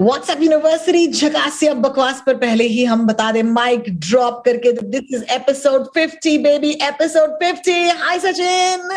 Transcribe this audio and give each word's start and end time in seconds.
WhatsApp 0.00 0.42
university 0.42 1.06
झकासिया 1.06 1.72
बकवास 1.80 2.22
पर 2.26 2.36
पहले 2.36 2.64
ही 2.66 2.84
हम 2.84 3.06
बता 3.06 3.30
दें 3.32 3.42
माइक 3.42 3.88
ड्रॉप 4.08 4.42
करके 4.44 4.72
this 4.72 5.14
is 5.14 5.24
episode 5.32 5.82
50 5.96 6.38
baby 6.44 6.70
episode 6.82 7.34
50 7.42 7.90
hi 8.02 8.18
Sachin 8.20 8.88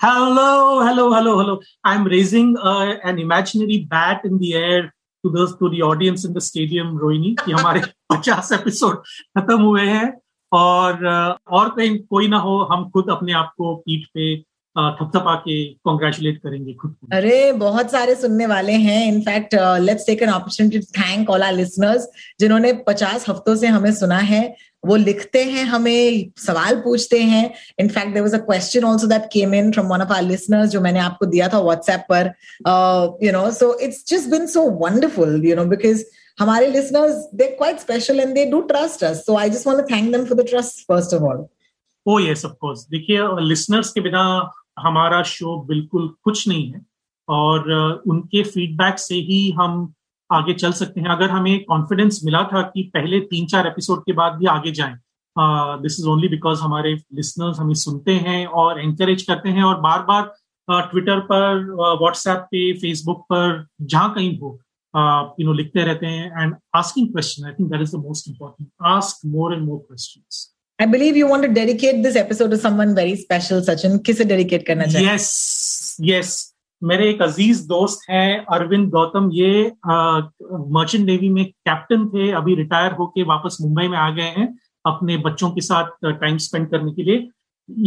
Hello, 0.00 0.80
hello, 0.84 1.02
hello, 1.12 1.32
hello. 1.38 1.52
I'm 1.84 2.06
raising 2.12 2.46
uh, 2.60 2.94
an 3.10 3.18
imaginary 3.24 3.76
bat 3.90 4.24
in 4.24 4.38
the 4.38 4.48
air 4.60 4.80
to 5.24 5.30
the 5.34 5.44
to 5.58 5.68
the 5.74 5.82
audience 5.88 6.24
in 6.28 6.32
the 6.38 6.42
stadium, 6.46 6.88
Rohini 7.02 7.34
कि 7.44 7.52
हमारे 7.52 7.82
50 8.14 8.52
episode 8.52 8.96
खत्म 9.38 9.60
हुए 9.60 9.84
हैं 9.90 10.08
और 10.52 11.06
uh, 11.12 11.52
और 11.58 11.68
कहीं 11.76 11.98
कोई 12.10 12.28
ना 12.28 12.38
हो 12.46 12.56
हम 12.72 12.88
खुद 12.96 13.10
अपने 13.10 13.32
आप 13.42 13.52
को 13.58 13.74
पीठ 13.86 14.06
पे 14.14 14.34
थपथपा 14.76 15.34
के 15.36 15.62
कॉन्ग्रेचुलेट 15.84 16.36
करेंगे 16.38 16.72
खुद 16.72 16.94
को। 17.00 17.16
अरे 17.16 17.52
बहुत 17.52 17.90
सारे 17.90 18.14
सुनने 18.14 18.46
वाले 18.46 18.72
हैं। 18.72 19.06
In fact 19.06 19.54
let's 19.80 20.06
take 20.06 20.22
an 20.22 20.28
opportunity 20.30 20.78
to 20.78 20.86
thank 20.98 21.30
all 21.30 21.42
our 21.42 21.52
listeners 21.54 22.08
जिन्होंने 22.40 22.72
50 22.88 23.28
हफ्तों 23.28 23.56
से 23.56 23.66
हमें 23.66 23.92
सुना 23.94 24.18
है। 24.18 24.42
वो 24.84 24.96
लिखते 24.96 25.42
हैं 25.44 25.64
हमें 25.64 26.30
सवाल 26.38 26.76
पूछते 26.84 27.18
हैं। 27.22 27.44
In fact 27.80 28.12
there 28.12 28.22
was 28.22 28.34
a 28.34 28.38
question 28.44 28.84
also 28.84 29.06
that 29.06 29.28
came 29.32 29.54
in 29.54 29.70
from 29.72 29.86
one 29.88 30.00
of 30.02 30.12
our 30.12 30.22
listeners 30.28 30.70
जो 30.70 30.80
मैंने 30.80 31.00
आपको 31.00 31.26
दिया 31.26 31.48
था 31.48 31.60
व्हाट्सएप 31.60 32.06
पर। 32.10 32.32
You 33.26 33.32
know 33.32 33.50
so 33.50 33.76
it's 33.82 34.04
just 34.08 34.30
been 34.30 34.46
so 34.46 34.62
wonderful 34.80 35.44
you 35.46 35.56
know 35.56 35.64
because 35.74 36.04
हमारे 36.40 36.66
listeners 36.70 37.28
they 37.34 37.46
quite 37.58 37.78
special 37.78 38.20
and 38.20 38.34
they 38.34 38.44
do 38.50 38.60
trust 38.72 39.04
us 39.04 39.24
so 39.26 39.36
I 39.38 39.50
just 39.50 39.66
want 39.66 39.80
to 39.80 39.94
thank 39.94 40.12
them 40.12 40.24
for 40.24 40.42
the 40.42 40.46
trust 40.48 40.86
first 40.88 41.14
of 41.14 41.22
all 41.22 41.46
oh 42.06 42.18
yes 42.20 42.44
of 42.44 42.52
course 42.60 42.86
देखिए 42.90 43.28
listeners 43.48 43.92
के 43.92 44.00
बिना 44.00 44.24
हमारा 44.76 45.22
show 45.22 45.56
बिल्कुल 45.64 46.08
कुछ 46.24 46.46
नहीं 46.48 46.72
है 46.72 46.80
और 47.28 47.70
उनके 48.06 48.42
फीडबैक 48.44 48.98
से 48.98 49.14
ही 49.14 49.50
हम 49.58 49.92
आगे 50.30 50.52
चल 50.54 50.72
सकते 50.72 51.00
हैं। 51.00 51.08
अगर 51.08 51.30
हमें 51.30 51.64
कॉन्फिडेंस 51.64 52.20
मिला 52.24 52.42
था 52.52 52.62
कि 52.64 52.82
पहले 52.94 53.20
तीन 53.20 53.46
चार 53.46 53.66
एपिसोड 53.66 54.02
के 54.04 54.12
बाद 54.12 54.32
भी 54.32 54.46
आगे 54.48 54.72
जाएँ 54.72 54.96
दिस 55.82 55.98
इज़ 56.00 56.06
ओनली 56.08 56.28
बिकॉज़ 56.28 56.60
हमारे 56.60 56.94
लिसनर्स 57.14 57.58
हमें 57.60 57.74
सुनते 57.74 58.14
हैं 58.16 58.46
और 58.46 58.80
एंकरेज 58.80 59.22
करते 59.22 59.48
हैं 59.48 59.62
और 59.64 59.80
बार 59.80 60.02
बार 60.02 60.32
ट्विटर 60.68 61.20
पर 61.20 61.64
व्हाट्सएप 62.00 62.46
पे 62.50 62.72
फेसबुक 62.80 63.20
पर, 63.22 63.66
जहाँ 63.82 64.12
कहीं 64.14 64.38
हो 64.38 64.58
यू 65.40 65.46
नो 65.46 65.52
लिखते 65.52 65.84
रहते 65.84 66.06
हैं। 66.06 66.42
And 66.42 66.54
asking 66.76 67.08
question 67.08 67.46
I 67.46 67.52
think 67.52 67.70
that 67.70 67.82
is 67.82 67.96
the 67.96 68.00
most 68.00 68.28
important 68.28 68.70
ask 68.86 69.26
more 69.26 69.54
and 69.54 69.64
more 69.64 69.78
questions 69.78 70.51
I 70.82 70.86
believe 70.86 71.16
you 71.16 71.26
want 71.28 71.44
to 71.44 71.48
dedicate 71.56 71.98
this 72.04 72.16
episode 72.16 72.50
to 72.50 72.56
someone 72.62 72.92
very 72.94 73.14
special, 73.16 73.60
Sachin. 73.66 73.98
किसे 74.06 74.24
dedicate 74.30 74.62
करना 74.66 74.84
चाहिए? 74.84 75.08
Yes 75.08 75.96
yes 76.02 76.30
मेरे 76.82 77.08
एक 77.10 77.22
अज़ीज़ 77.22 77.60
दोस्त 77.68 78.10
हैं 78.10 78.44
अरविंद 78.54 78.88
गौतम। 78.90 79.28
ये 79.32 79.50
merchant 80.76 81.04
navy 81.06 81.28
में 81.28 81.44
captain 81.44 82.08
थे 82.14 82.30
अभी 82.40 82.54
रिटायर 82.54 82.92
होके 82.92 83.22
वापस 83.30 83.58
मुंबई 83.60 83.88
में 83.88 83.96
आ 83.98 84.08
गए 84.16 84.32
हैं 84.38 84.48
अपने 84.86 85.16
बच्चों 85.28 85.50
के 85.50 85.60
साथ 85.60 86.04
टाइम 86.04 86.38
स्पेंड 86.46 86.70
करने 86.70 86.92
के 86.92 87.02
लिए। 87.02 87.28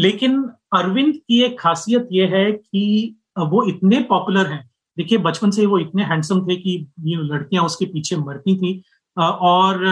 लेकिन 0.08 0.42
अरविंद 0.78 1.14
की 1.16 1.44
एक 1.44 1.60
खासियत 1.60 2.08
ये 2.12 2.26
है 2.36 2.52
कि 2.52 3.16
वो 3.38 3.68
इतने 3.70 4.00
पॉपुलर 4.10 4.52
हैं। 4.52 4.64
देखिए 4.98 5.18
बचपन 5.28 5.52
से 5.52 5.66
वो 5.66 5.80
इतने 5.80 6.04
हैंडसम 6.04 6.48
थे 6.48 6.56
कि 6.56 6.80
ये 7.04 7.16
लड़कियाँ 7.34 7.64
उसके 7.64 7.86
पीछे 7.86 8.18
मरती 8.18 8.58
थी। 8.58 8.82
और 9.18 9.84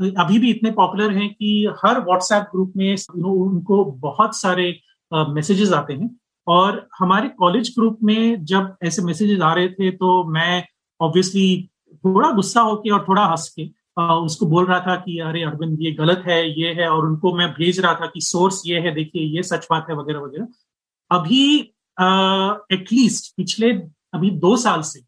अभी 0.00 0.38
भी 0.38 0.50
इतने 0.50 0.70
पॉपुलर 0.70 1.12
हैं 1.12 1.28
कि 1.30 1.68
हर 1.84 2.00
व्हाट्सएप 2.00 2.42
ग्रुप 2.52 2.72
में 2.76 2.96
उनको 3.16 3.84
बहुत 3.84 4.36
सारे 4.36 4.66
मैसेजेस 5.12 5.72
आते 5.72 5.94
हैं। 5.94 6.10
और 6.46 6.86
हमारे 6.98 7.28
कॉलेज 7.28 7.74
ग्रुप 7.78 7.98
में 8.02 8.44
जब 8.44 8.74
ऐसे 8.84 9.02
मैसेजेस 9.02 9.40
आ 9.40 9.52
रहे 9.54 9.68
थे 9.68 9.90
तो 9.90 10.24
मैं 10.24 10.64
ऑब्वियसली 11.00 11.70
थोड़ा 11.94 12.30
गुस्सा 12.30 12.60
होके 12.60 12.90
और 12.90 13.04
थोड़ा 13.08 13.24
हंस 13.24 13.48
के 13.58 13.70
उसको 14.24 14.46
बोल 14.46 14.66
रहा 14.66 14.78
था 14.80 14.94
कि, 14.96 15.18
अरे 15.18 15.42
अरविंद, 15.42 15.76
ये 15.80 15.90
गलत 15.92 16.22
है, 16.26 16.60
ये 16.60 16.72
है। 16.74 16.88
और 16.88 17.06
उनको 17.06 17.34
मैं 17.34 17.48
भेज 17.52 17.78
रहा 17.80 17.94
था 17.94 18.06
कि 18.06 18.20
सोर्स 18.20 18.62
ये 18.66 18.80
है, 18.80 18.94
देखिए, 18.94 19.22
ये 19.36 19.42
सच 19.42 19.66
बात 19.70 19.86
है, 19.90 19.96
वगैरह 19.96 20.20
वगैरह। 20.20 20.46
अभी 21.10 21.58
एटलीस्ट 22.72 23.32
पिछले, 23.36 23.70
अभी 24.14 24.30
दो 24.30 24.56
साल 24.56 24.80
से 24.82 25.00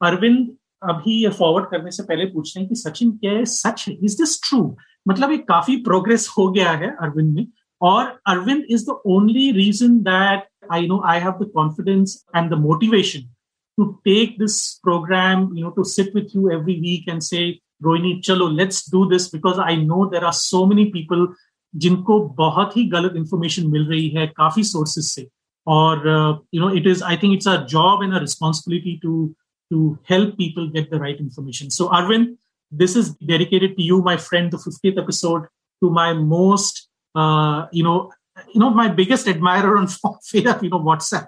अरविंद 0.00 0.50
अभी 0.90 1.22
ये 1.22 1.28
फॉरवर्ड 1.30 1.66
करने 1.70 1.90
से 1.90 2.02
पहले 2.02 2.24
पूछ 2.26 2.56
रहे 2.56 2.62
हैं 2.62 2.68
कि 2.68 2.74
सचिन, 2.76 3.10
क्या 3.12 3.32
है 3.32 3.44
सच 3.46 3.84
इज़ 3.88 4.16
दिस 4.18 4.40
ट्रू 4.42 4.60
मतलब 5.08 5.30
ये 5.30 5.38
काफ़ी 5.48 5.76
प्रोग्रेस 5.82 6.28
हो 6.38 6.48
गया 6.52 6.70
है 6.72 6.90
अरविंद 7.02 7.34
में। 7.34 7.46
और 7.80 8.06
Arvind 8.28 8.64
is 8.70 8.84
the 8.86 9.00
only 9.08 9.50
reason 9.52 9.98
that 10.00 10.48
I 10.72 10.86
know 10.86 11.00
I 11.06 11.20
have 11.20 11.32
the 11.42 11.50
confidence 11.54 12.24
and 12.36 12.50
the 12.50 12.58
motivation 12.60 13.28
to 13.78 13.84
take 14.04 14.36
this 14.38 14.58
programme 14.84 15.48
you 15.56 15.64
know 15.64 15.70
to 15.76 15.84
sit 15.90 16.14
with 16.16 16.36
you 16.36 16.48
every 16.50 16.74
week 16.80 17.08
and 17.08 17.20
say 17.22 17.48
Rohini 17.84 18.18
चलो 18.24 18.48
let's 18.50 18.84
do 18.92 19.04
this 19.10 19.34
because 19.34 19.60
I 19.60 19.76
know 19.84 20.04
there 20.06 20.24
are 20.24 20.32
so 20.32 20.64
many 20.66 20.84
people 20.92 21.26
जिनको 21.74 22.20
बहुत 22.38 22.76
ही 22.76 22.84
गलत 22.88 23.12
information 23.16 23.70
मिल 23.70 23.86
रही 23.86 24.08
है 24.08 24.26
काफ़ी 24.36 24.62
sources 24.64 25.04
से। 25.04 25.28
और 25.66 26.06
you 26.54 26.60
know 26.60 26.70
it 26.76 26.86
is 26.86 27.02
I 27.04 27.16
think 27.16 27.34
it's 27.34 27.48
a 27.48 27.56
job 27.70 28.02
and 28.02 28.14
a 28.14 28.18
responsibility 28.20 28.96
to 29.02 29.34
to 29.72 29.90
help 30.10 30.34
people 30.38 30.68
get 30.68 30.94
the 30.94 31.02
right 31.02 31.20
information 31.20 31.68
so 31.78 31.84
Arvind 31.98 32.36
this 32.72 32.96
is 32.96 33.14
dedicated 33.16 33.76
to 33.76 33.82
you, 33.82 34.02
my 34.02 34.16
friend, 34.16 34.50
the 34.50 34.56
50th 34.56 34.98
episode, 34.98 35.46
to 35.82 35.90
my 35.90 36.12
most, 36.14 36.88
uh, 37.14 37.66
you 37.70 37.84
know, 37.84 38.10
you 38.54 38.60
know 38.60 38.70
my 38.70 38.88
biggest 38.88 39.28
admirer 39.28 39.76
on 39.76 39.86
you 40.32 40.42
know 40.42 40.80
WhatsApp. 40.80 41.26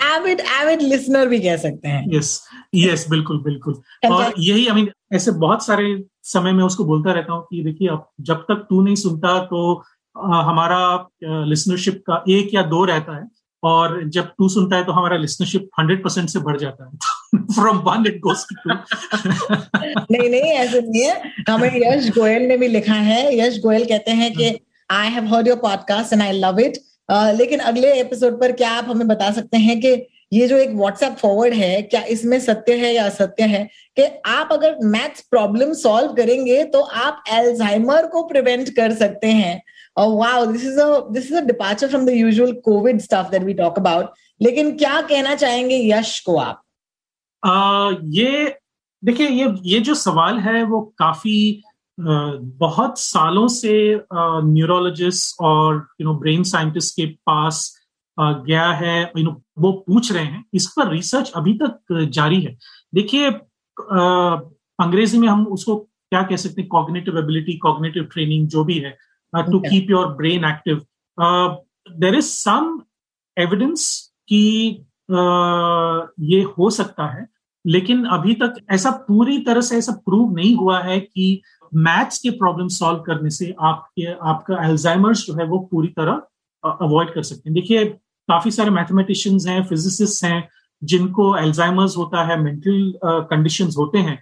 Avid 0.00 0.40
avid 0.60 0.80
listener 0.82 1.26
भी 1.26 1.38
कह 1.40 1.56
सकते 1.56 1.88
हैं. 1.88 2.04
Yes, 2.14 2.30
yes, 2.74 3.08
बिल्कुल 3.10 3.42
बिल्कुल. 3.42 3.74
और 4.04 4.32
यही 4.38 4.66
I 4.66 4.74
mean 4.74 4.88
ऐसे 5.12 5.30
बहुत 5.30 5.66
सारे 5.66 6.04
समय 6.22 6.52
में 6.52 6.64
उसको 6.64 6.84
बोलता 6.84 7.12
रहता 7.12 7.32
हूँ 7.32 7.46
कि 7.50 7.62
देखिए 7.64 7.88
अब 7.88 8.08
जब 8.20 8.42
तक 8.42 8.66
तू 8.70 8.80
नहीं 8.82 8.94
सुनता 8.94 9.38
तो 9.44 9.74
हमारा 10.16 11.08
लिसनरशिप 11.22 12.02
का 12.06 12.22
एक 12.28 12.54
या 12.54 12.62
दो 12.62 12.84
रहता 12.84 13.16
है 13.16 13.28
और 13.62 14.02
जब 14.08 14.32
तू 14.38 14.48
सुनता 14.48 14.76
है 14.76 14.84
तो 14.84 14.92
हमारा 14.92 15.16
लिसनरशिप 15.16 15.68
हंड्रेड 15.78 16.02
परसेंट 16.04 16.28
से 16.28 16.38
बढ़ 16.38 16.56
जाता 16.56 16.84
है 16.84 16.90
from 17.34 17.76
one 17.86 18.06
it 18.06 18.18
goes 18.20 18.46
to 18.50 18.74
नहीं 20.12 20.28
नहीं 20.30 20.52
ऐसे 20.52 20.80
नहीं 20.80 21.02
है। 21.02 21.20
हमें 21.48 21.70
यश 21.76 22.08
गोयल 22.10 22.42
ने 22.42 22.56
भी 22.56 22.68
लिखा 22.68 22.94
है। 22.94 23.38
यश 23.38 23.58
गोयल 23.60 23.84
कहते 23.84 24.10
हैं 24.10 24.32
कि 24.32 24.54
I 24.90 25.08
have 25.08 25.34
heard 25.34 25.48
your 25.48 25.56
podcast 25.56 26.12
and 26.12 26.22
I 26.22 26.32
love 26.32 26.60
it 26.60 26.78
लेकिन 27.10 27.58
अगले 27.60 27.92
एपिसोड 28.00 28.40
पर 28.40 28.52
क्या 28.52 28.70
आप 28.70 28.86
हमें 28.88 29.06
बता 29.08 29.30
सकते 29.32 29.56
हैं 29.56 29.80
कि 29.80 30.06
ये 30.32 30.46
जो 30.48 30.56
एक 30.56 30.70
व्हाट्सएप 30.70 31.16
फॉरवर्ड 31.16 31.54
है 31.54 31.82
क्या 31.82 32.00
इसमें 32.08 32.38
सत्य 32.40 32.74
है 32.74 32.92
या 32.94 33.04
असत्य 33.06 33.44
है? 33.44 33.62
कि 33.96 34.02
आप 34.26 34.48
अगर 34.52 34.76
मैथ्स 34.84 35.20
प्रॉब्लम 35.30 35.72
सॉल्व 35.72 36.12
करेंगे 36.12 36.62
तो 36.64 36.80
आप 36.80 37.22
एल्जाइमर 37.32 38.06
को 38.06 38.22
प्रिवेंट 38.22 38.68
कर 38.68 38.94
सकते 38.94 39.26
हैं। 39.26 39.60
और 39.96 40.08
wow 40.14 40.44
this 40.46 40.64
is 40.64 40.80
a 40.80 40.98
this 41.12 41.26
is 41.26 41.36
a 41.36 41.40
departure 41.40 41.88
from 41.88 42.06
the 42.06 42.10
usual 42.10 42.52
Covid 42.64 43.00
stuff 43.00 43.30
that 43.30 43.42
we 43.42 43.54
talk 43.54 43.78
about 43.78 44.10
लेकिन 44.40 44.76
क्या 44.76 45.00
कहना 45.00 45.34
चाहेंगे 45.34 45.76
यश 45.92 46.18
को 46.20 46.36
आप? 46.38 46.62
ये 47.46 48.58
देखिए 49.02 49.28
ये 49.28 49.52
ये 49.64 49.80
जो 49.80 49.94
सवाल 49.94 50.38
है 50.38 50.62
वो 50.64 50.80
काफ़ी 50.98 51.62
बहुत 51.98 52.98
सालों 52.98 53.46
से 53.48 53.72
न्यूरोलॉजिस्ट 54.12 55.36
और 55.40 55.86
यू 56.00 56.06
नो 56.06 56.14
ब्रेन 56.18 56.42
साइंटिस्ट 56.44 56.94
के 56.96 57.06
पास 57.26 57.72
गया 58.18 58.66
है 58.72 59.00
यू 59.16 59.24
नो 59.24 59.30
वो 59.58 59.72
पूछ 59.86 60.10
रहे 60.12 60.24
हैं। 60.24 60.44
इस 60.54 60.66
पर 60.76 60.90
रिसर्च 60.90 61.30
अभी 61.36 61.52
तक 61.62 62.08
जारी 62.12 62.40
है। 62.42 62.56
देखिए 62.94 63.30
अंग्रेज़ी 64.78 65.18
में 65.18 65.28
हम 65.28 65.46
उसको 65.48 65.76
क्या 65.76 66.22
कह 66.22 66.36
सकते 66.36 66.60
हैं? 66.60 66.68
कॉग्नेटिव 66.68 67.18
एबिलिटी 67.18 67.56
कॉग्नेटिव 67.58 68.04
ट्रेनिंग 68.12 68.48
जो 68.48 68.64
भी 68.64 68.78
है 68.78 68.96
to 69.32 69.60
keep 69.60 69.90
your 69.90 70.06
brain 70.16 70.44
active 70.44 70.82
there 72.00 72.14
is 72.14 72.26
some 72.26 72.80
evidence 73.36 73.88
कि 74.28 74.42
ये 76.26 76.42
हो 76.58 76.70
सकता 76.70 77.06
है। 77.08 77.26
लेकिन 77.66 78.04
अभी 78.14 78.34
तक 78.42 78.54
ऐसा 78.72 78.90
पूरी 79.08 79.38
तरह 79.38 79.60
से 79.60 79.76
ऐसा 79.76 79.92
प्रूव 80.06 80.34
नहीं 80.34 80.54
हुआ 80.56 80.80
है 80.82 80.98
कि 81.00 81.40
मैथ्स 81.74 82.18
के 82.18 82.30
प्रॉब्लम 82.30 82.68
सॉल्व 82.68 83.00
करने 83.06 83.30
से 83.30 83.54
आपके 83.60 84.12
आपका 84.30 84.64
एल्जाइमर्स 84.66 85.26
जो 85.26 85.34
है 85.34 85.46
वो 85.46 85.58
पूरी 85.72 85.88
तरह 85.88 86.22
अवॉइड 86.64 87.12
कर 87.14 87.22
सकते 87.22 87.48
हैं। 87.48 87.54
देखिए 87.54 87.84
काफ़ी 88.28 88.50
सारे 88.50 88.70
मैथमेटिशियंस 88.70 89.46
हैं 89.46 89.64
फिजिसिस्ट 89.64 90.24
हैं 90.24 90.48
जिनको 90.82 91.36
एल्जाइमर्स 91.38 91.96
होता 91.96 92.24
है 92.26 92.40
मेंटल 92.42 92.92
कंडीशंस 93.04 93.72
uh, 93.72 93.78
होते 93.78 93.98
हैं। 93.98 94.18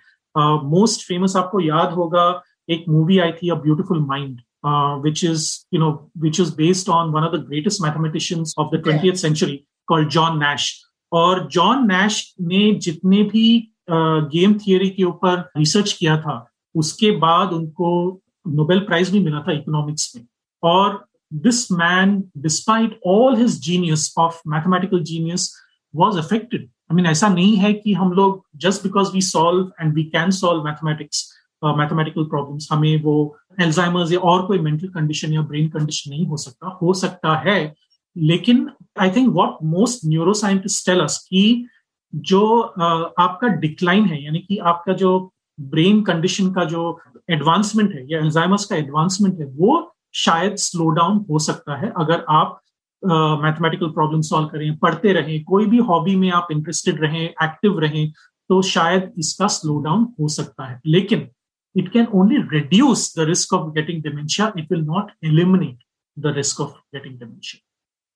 मोस्ट 0.71 1.01
uh, 1.01 1.07
फ़ेमस 1.07 1.37
आपको 1.37 1.61
याद 1.61 1.93
होगा 1.93 2.43
एक 2.71 2.85
मूवी 2.89 3.19
आई 3.19 3.33
थी 3.33 3.49
A 3.51 3.55
Beautiful 3.55 4.01
Mind 4.01 4.41
which 5.05 5.25
is 5.25 5.49
you 5.75 5.81
know 5.81 5.91
which 6.19 6.41
is 6.41 6.55
based 6.57 6.89
on 6.91 7.11
one 7.11 7.23
of 7.23 7.37
the 7.37 7.45
greatest 7.49 7.83
mathematicians 7.83 8.55
of 8.59 8.77
the 8.77 8.81
twenty 8.83 9.13
century 9.17 9.61
called 9.89 10.09
John 10.09 10.39
Nash 10.39 10.73
और 11.15 11.47
जॉन 11.53 11.87
नैश 11.89 12.35
ने 12.43 12.73
जितने 12.83 13.23
भी 13.25 13.47
गेम 13.91 14.55
थियोरी 14.59 14.89
के 14.91 15.05
ऊपर 15.05 15.39
रिसर्च 15.57 15.93
किया 15.93 16.17
था, 16.21 16.37
उसके 16.75 17.11
बाद 17.19 17.53
उनको 17.53 18.21
नोबेल 18.47 18.79
प्राइज 18.87 19.11
भी 19.11 19.21
मिला 19.21 19.41
था 19.41 19.53
इकोनॉमिक्स 19.53 20.13
में। 20.17 20.25
और 20.63 21.05
this 21.33 21.71
man 21.73 22.23
despite 22.39 22.99
all 23.07 23.37
his 23.37 23.61
genius 23.63 24.15
of 24.19 24.41
mathematical 24.49 25.03
genius 25.05 25.53
was 25.95 26.19
affected 26.19 26.63
I 26.63 26.97
mean 26.97 27.07
ऐसा 27.07 27.29
नहीं 27.29 27.57
है 27.57 27.73
कि 27.75 27.93
हम 27.95 28.13
लोग 28.13 28.45
just 28.63 28.83
because 28.83 29.13
we 29.13 29.21
solve 29.23 29.71
and 29.81 29.95
we 29.95 30.05
can 30.17 30.31
solve 30.33 30.65
mathematics 30.65 31.31
mathematical 31.63 32.25
problem 32.25 32.59
हमें 32.73 33.03
वो 33.03 33.15
एल्जाइमर्स 33.61 34.13
या 34.13 34.19
और 34.21 34.47
कोई 34.47 34.59
मेंटल 34.59 34.89
कंडीशन 34.89 35.33
या 35.33 35.43
ब्रेन 35.43 35.69
कंडीशन 35.69 36.11
नहीं 36.11 36.27
हो 36.27 36.37
सकता। 36.37 36.79
हो 36.83 36.95
सकता 36.95 37.37
है 37.47 37.75
लेकिन 38.17 38.69
I 39.01 39.11
think 39.11 39.33
what 39.35 39.57
most 39.65 40.07
tell 40.87 41.01
us 41.01 41.19
कि 41.31 41.67
जो 42.13 42.61
आपका 42.61 43.49
डिक्लाइन 43.61 44.05
है, 44.05 44.23
यानी 44.25 44.39
कि 44.39 44.57
आपका 44.59 44.93
जो 44.95 45.19
ब्रेन 45.59 46.03
कंडीशन 46.03 46.53
का 46.53 46.65
जो 46.65 47.01
एडवांसमेंट 47.31 47.95
है, 47.95 48.07
या 48.13 48.19
एल्जाइमर्स 48.19 48.65
का 48.65 48.77
एडवांसमेंट 48.77 49.41
है, 49.41 49.47
वो 49.47 49.95
शायद 50.15 50.55
स्लो 50.57 50.89
डाउन 50.91 51.25
हो 51.31 51.39
सकता 51.39 51.77
है। 51.81 51.93
अगर 51.99 52.25
आप 52.31 52.61
मैथमेटिकल 53.43 53.87
प्रॉब्लम 53.91 54.21
सॉल्व 54.23 54.49
करें, 54.49 54.77
पढ़ते 54.79 55.13
रहें, 55.13 55.43
कोई 55.45 55.67
भी 55.67 55.79
हॉबी 55.89 56.15
में 56.17 56.31
आप 56.33 56.49
इंटरेस्टेड 56.53 57.01
रहें 57.03 57.23
एक्टिव 57.23 57.79
रहें 57.81 58.13
तो 58.51 58.61
शायद 58.63 59.13
इसका 59.19 59.47
स्लो 59.49 59.79
डाउन 59.83 60.07
हो 60.21 60.29
सकता 60.29 60.65
है। 60.65 60.81
लेकिन 60.87 61.29
it 61.77 61.89
can 61.93 62.07
only 62.15 62.37
reduce 62.53 63.13
the 63.19 63.25
risk 63.29 63.53
of 63.55 63.71
getting 63.75 64.03
dementia 64.03 64.53
it 64.59 64.73
will 64.73 64.83
not 64.83 65.13
eliminate 65.25 65.79
the 66.17 66.35
risk 66.37 66.61
of 66.61 66.73
getting 66.95 67.19
dementia 67.19 67.64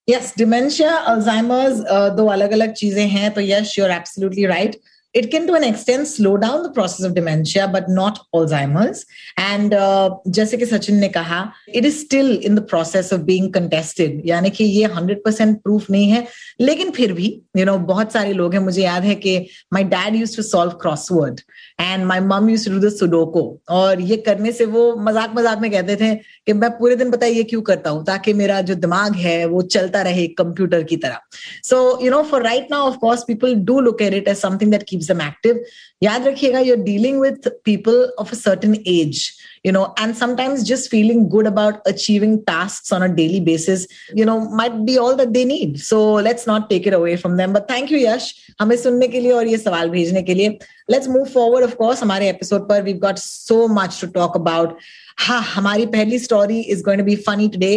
yes 0.09 0.33
dementia 0.37 0.95
Alzheimer's 1.13 1.83
दो 2.17 2.25
अलग 2.37 2.51
अलग 2.51 2.73
चीज़ें 2.83 3.07
हैं 3.07 3.33
तो 3.33 3.41
yes 3.41 3.77
you 3.79 3.85
are 3.85 3.91
absolutely 3.91 4.45
right 4.45 4.79
it 5.15 5.31
can 5.31 5.47
to 5.47 5.53
an 5.55 5.63
extent 5.63 6.07
slow 6.07 6.37
down 6.37 6.61
the 6.61 6.69
process 6.69 7.03
of 7.03 7.15
dementia 7.15 7.67
but 7.67 7.89
not 7.89 8.19
alzheimer's 8.33 9.05
and 9.37 9.73
uh, 9.73 10.09
जैसे 10.27 10.57
कि 10.57 10.65
सचिन 10.65 10.95
ने 10.95 11.09
कहा 11.09 11.51
it 11.75 11.85
is 11.85 11.99
still 11.99 12.29
in 12.49 12.55
the 12.55 12.65
process 12.73 13.11
of 13.11 13.25
being 13.25 13.51
contested 13.51 14.21
यानी 14.25 14.49
कि 14.49 14.63
ये 14.63 14.87
100% 14.87 15.55
proof 15.65 15.89
नहीं 15.91 16.09
है 16.11 16.25
लेकिन 16.61 16.91
फिर 16.91 17.13
भी 17.13 17.29
you 17.57 17.65
know 17.65 17.77
बहुत 17.87 18.13
सारे 18.13 18.33
लोग 18.33 18.53
हैं 18.53 18.61
मुझे 18.61 18.83
याद 18.83 19.03
है 19.03 19.15
कि 19.15 19.37
my 19.75 19.83
dad 19.95 20.19
used 20.21 20.39
to 20.39 20.45
solve 20.51 20.77
crossword 20.85 21.41
and 21.79 22.05
माई 22.05 22.19
मम 22.21 22.49
यूज़ 22.49 22.69
टू 22.69 22.89
sudoku. 22.89 23.43
और 23.69 24.01
ये 24.01 24.17
करने 24.17 24.51
से 24.51 24.65
वो 24.65 24.83
मज़ाक 24.99 25.33
मज़ाक 25.35 25.59
में 25.61 25.69
कहते 25.71 25.95
थे 25.95 26.13
कि 26.15 26.53
मैं 26.53 26.69
पूरे 26.77 26.95
दिन 26.95 27.11
पता 27.11 27.25
ये 27.25 27.43
क्यों 27.43 27.61
करता 27.61 27.89
हूँ? 27.89 28.03
ताकि 28.05 28.33
मेरा 28.33 28.59
जो 28.61 28.75
दिमाग 28.75 29.15
है 29.15 29.45
वो 29.45 29.61
चलता 29.75 30.01
रहे 30.01 30.27
कंप्यूटर 30.39 30.83
की 30.83 30.97
तरह। 30.97 31.19
सो 31.63 31.77
you 32.03 32.11
know 32.11 32.21
for 32.31 32.43
right 32.43 32.67
now 32.71 32.87
of course 32.87 33.23
people 33.27 33.55
do 33.65 33.79
look 33.81 34.01
at 34.01 34.13
it 34.13 34.27
as 34.27 34.37
something 34.37 34.71
that 34.71 34.83
keeps 34.89 35.09
am 35.11 35.21
active 35.21 35.63
याद 36.03 36.27
रखिएगा 36.27 36.59
your 36.59 36.77
dealing 36.83 37.21
with 37.21 37.49
people 37.65 38.03
of 38.19 38.31
a 38.31 38.37
certain 38.37 38.75
age. 38.87 39.21
you 39.62 39.72
know 39.72 39.92
and 39.98 40.16
sometimes 40.16 40.62
just 40.62 40.90
feeling 40.90 41.28
good 41.28 41.46
about 41.46 41.80
achieving 41.86 42.44
tasks 42.44 42.92
on 42.92 43.02
a 43.02 43.08
daily 43.08 43.40
basis 43.40 43.86
you 44.12 44.24
know 44.24 44.38
might 44.62 44.84
be 44.84 44.98
all 44.98 45.16
that 45.16 45.32
they 45.32 45.44
need 45.44 45.80
so 45.80 46.14
let's 46.14 46.46
not 46.46 46.68
take 46.70 46.86
it 46.86 46.92
away 46.92 47.16
from 47.16 47.36
them 47.36 47.52
but 47.52 47.68
thank 47.68 47.90
you 47.90 47.98
yash 47.98 48.32
हमें 48.60 48.76
सुनने 48.76 49.06
के 49.08 49.20
लिए 49.20 49.32
और 49.32 49.46
ये 49.48 49.56
सवाल 49.58 49.88
भेजने 49.90 50.22
के 50.22 50.34
लिए 50.34 50.58
let's 50.92 51.08
move 51.08 51.30
forward 51.36 51.64
of 51.68 51.76
course 51.78 52.02
हमारे 52.02 52.28
एपिसोड 52.28 52.68
पर 52.68 52.84
we've 52.84 53.00
got 53.00 53.18
so 53.18 53.66
much 53.78 54.00
to 54.00 54.08
talk 54.18 54.36
about 54.40 54.76
हाँ 55.19 55.41
हमारी 55.43 55.85
पहली 55.85 56.17
story 56.19 56.59
is 56.73 56.83
going 56.83 56.99
to 56.99 57.05
be 57.05 57.15
funny 57.23 57.47
today 57.49 57.71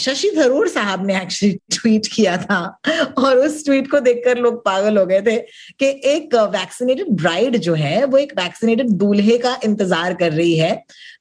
Shashi 0.00 0.30
Tharoor 0.36 0.68
साहब 0.68 1.04
ने 1.06 1.16
एक्चुअली 1.16 1.58
ट्वीट 1.72 2.06
किया 2.14 2.36
था 2.36 2.58
और 3.18 3.38
उस 3.38 3.64
ट्वीट 3.64 3.90
को 3.90 4.00
देखकर 4.00 4.38
लोग 4.38 4.64
पागल 4.64 4.98
हो 4.98 5.04
गए 5.06 5.20
थे 5.22 5.36
कि 5.80 5.86
एक 6.04 6.34
वैक्सीनेटेड 6.34 7.10
ब्राइड 7.12 7.56
जो 7.58 7.74
है, 7.74 8.04
वो 8.04 8.18
एक 8.18 8.32
वैक्सीनेटेड 8.38 8.90
दूल्हे 8.92 9.36
का 9.38 9.56
इंतज़ार 9.64 10.14
कर 10.14 10.32
रही 10.32 10.56
है। 10.58 10.72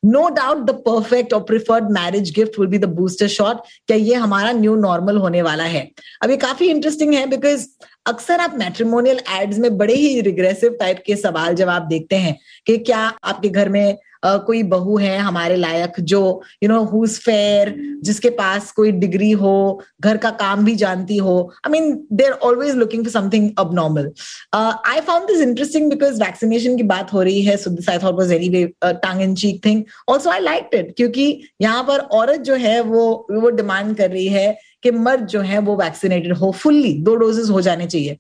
नो 0.05 0.27
डाउट 0.29 0.65
द 0.65 0.75
परफेक्ट 0.87 1.33
और 1.33 1.43
preferred 1.43 1.91
marriage 1.91 2.31
gift 2.35 2.59
will 2.59 2.69
be 2.69 2.77
the 2.77 2.89
booster 2.95 3.27
shot 3.27 3.61
क्या 3.87 3.97
ये 3.97 4.15
हमारा 4.15 4.51
न्यू 4.53 4.75
नॉर्मल 4.77 5.17
होने 5.17 5.41
वाला 5.41 5.63
है। 5.65 5.87
अब 6.23 6.29
ये 6.29 6.37
काफ़ी 6.37 6.69
इंटरेस्टिंग 6.69 7.13
है 7.13 7.25
बिकॉज़ 7.29 7.67
अक्सर 8.07 8.39
आप 8.39 8.53
मैट्रिमोनियल 8.57 9.19
एड्स 9.33 9.57
में 9.59 9.77
बड़े 9.77 9.93
ही 9.95 10.19
रिग्रेसिव 10.21 10.77
टाइप 10.79 11.03
के 11.05 11.15
सवाल 11.15 11.55
जवाब 11.55 11.87
देखते 11.87 12.15
हैं 12.15 12.37
कि 12.67 12.77
क्या 12.79 12.99
आपके 13.23 13.49
घर 13.49 13.69
में 13.69 13.97
Uh, 14.25 14.39
कोई 14.45 14.61
बहू 14.63 14.97
है 14.97 15.17
हमारे 15.17 15.55
लायक 15.55 15.99
जो 16.01 16.19
यू 16.63 16.69
नो 16.69 16.79
हुज 16.83 17.17
फेयर 17.19 17.73
जिसके 18.03 18.29
पास 18.29 18.71
कोई 18.71 18.91
डिग्री 18.91 19.31
हो 19.31 19.81
घर 20.01 20.17
का 20.17 20.29
काम 20.39 20.63
भी 20.65 20.75
जानती 20.75 21.17
हो। 21.17 21.35
I 21.65 21.71
mean 21.71 21.93
they 22.11 22.23
are 22.23 22.31
always 22.47 22.75
looking 22.75 23.03
for 23.03 23.11
something 23.11 23.49
abnormal 23.75 24.11
I 24.55 24.99
found 25.01 25.27
this 25.27 25.41
interesting 25.41 25.89
because 25.89 26.21
vaccination 26.23 26.77
की 26.77 26.83
बात 26.83 27.13
हो 27.13 27.21
रही 27.21 27.41
है 27.41 27.57
so 27.57 27.69
this 27.71 27.89
I 27.89 27.97
thought 27.97 28.15
was 28.15 28.31
anyway 28.49 28.65
tongue 28.83 29.21
in 29.21 29.35
cheek 29.35 29.63
thing 29.65 29.83
also 30.09 30.29
I 30.29 30.39
like 30.39 30.69
it 30.73 30.93
क्योंकि 30.97 31.27
यहाँ 31.61 31.83
पर 31.83 31.99
औरत 32.21 32.39
जो 32.41 32.55
है 32.55 32.79
वो 32.81 33.05
वो 33.31 33.49
डिमांड 33.49 33.95
कर 33.97 34.11
रही 34.11 34.27
है 34.27 34.57
कि 34.83 34.91
मर्द 34.91 35.25
जो 35.27 35.41
है 35.41 35.59
वो 35.59 35.75
वैक्सीनेटेड 35.75 36.33
हो 36.37 36.51
फुल्ली 36.51 36.93
दो 37.03 37.15
डोजेस 37.15 37.49
हो 37.49 37.61
जाने 37.61 37.87
चाहिए। 37.87 38.17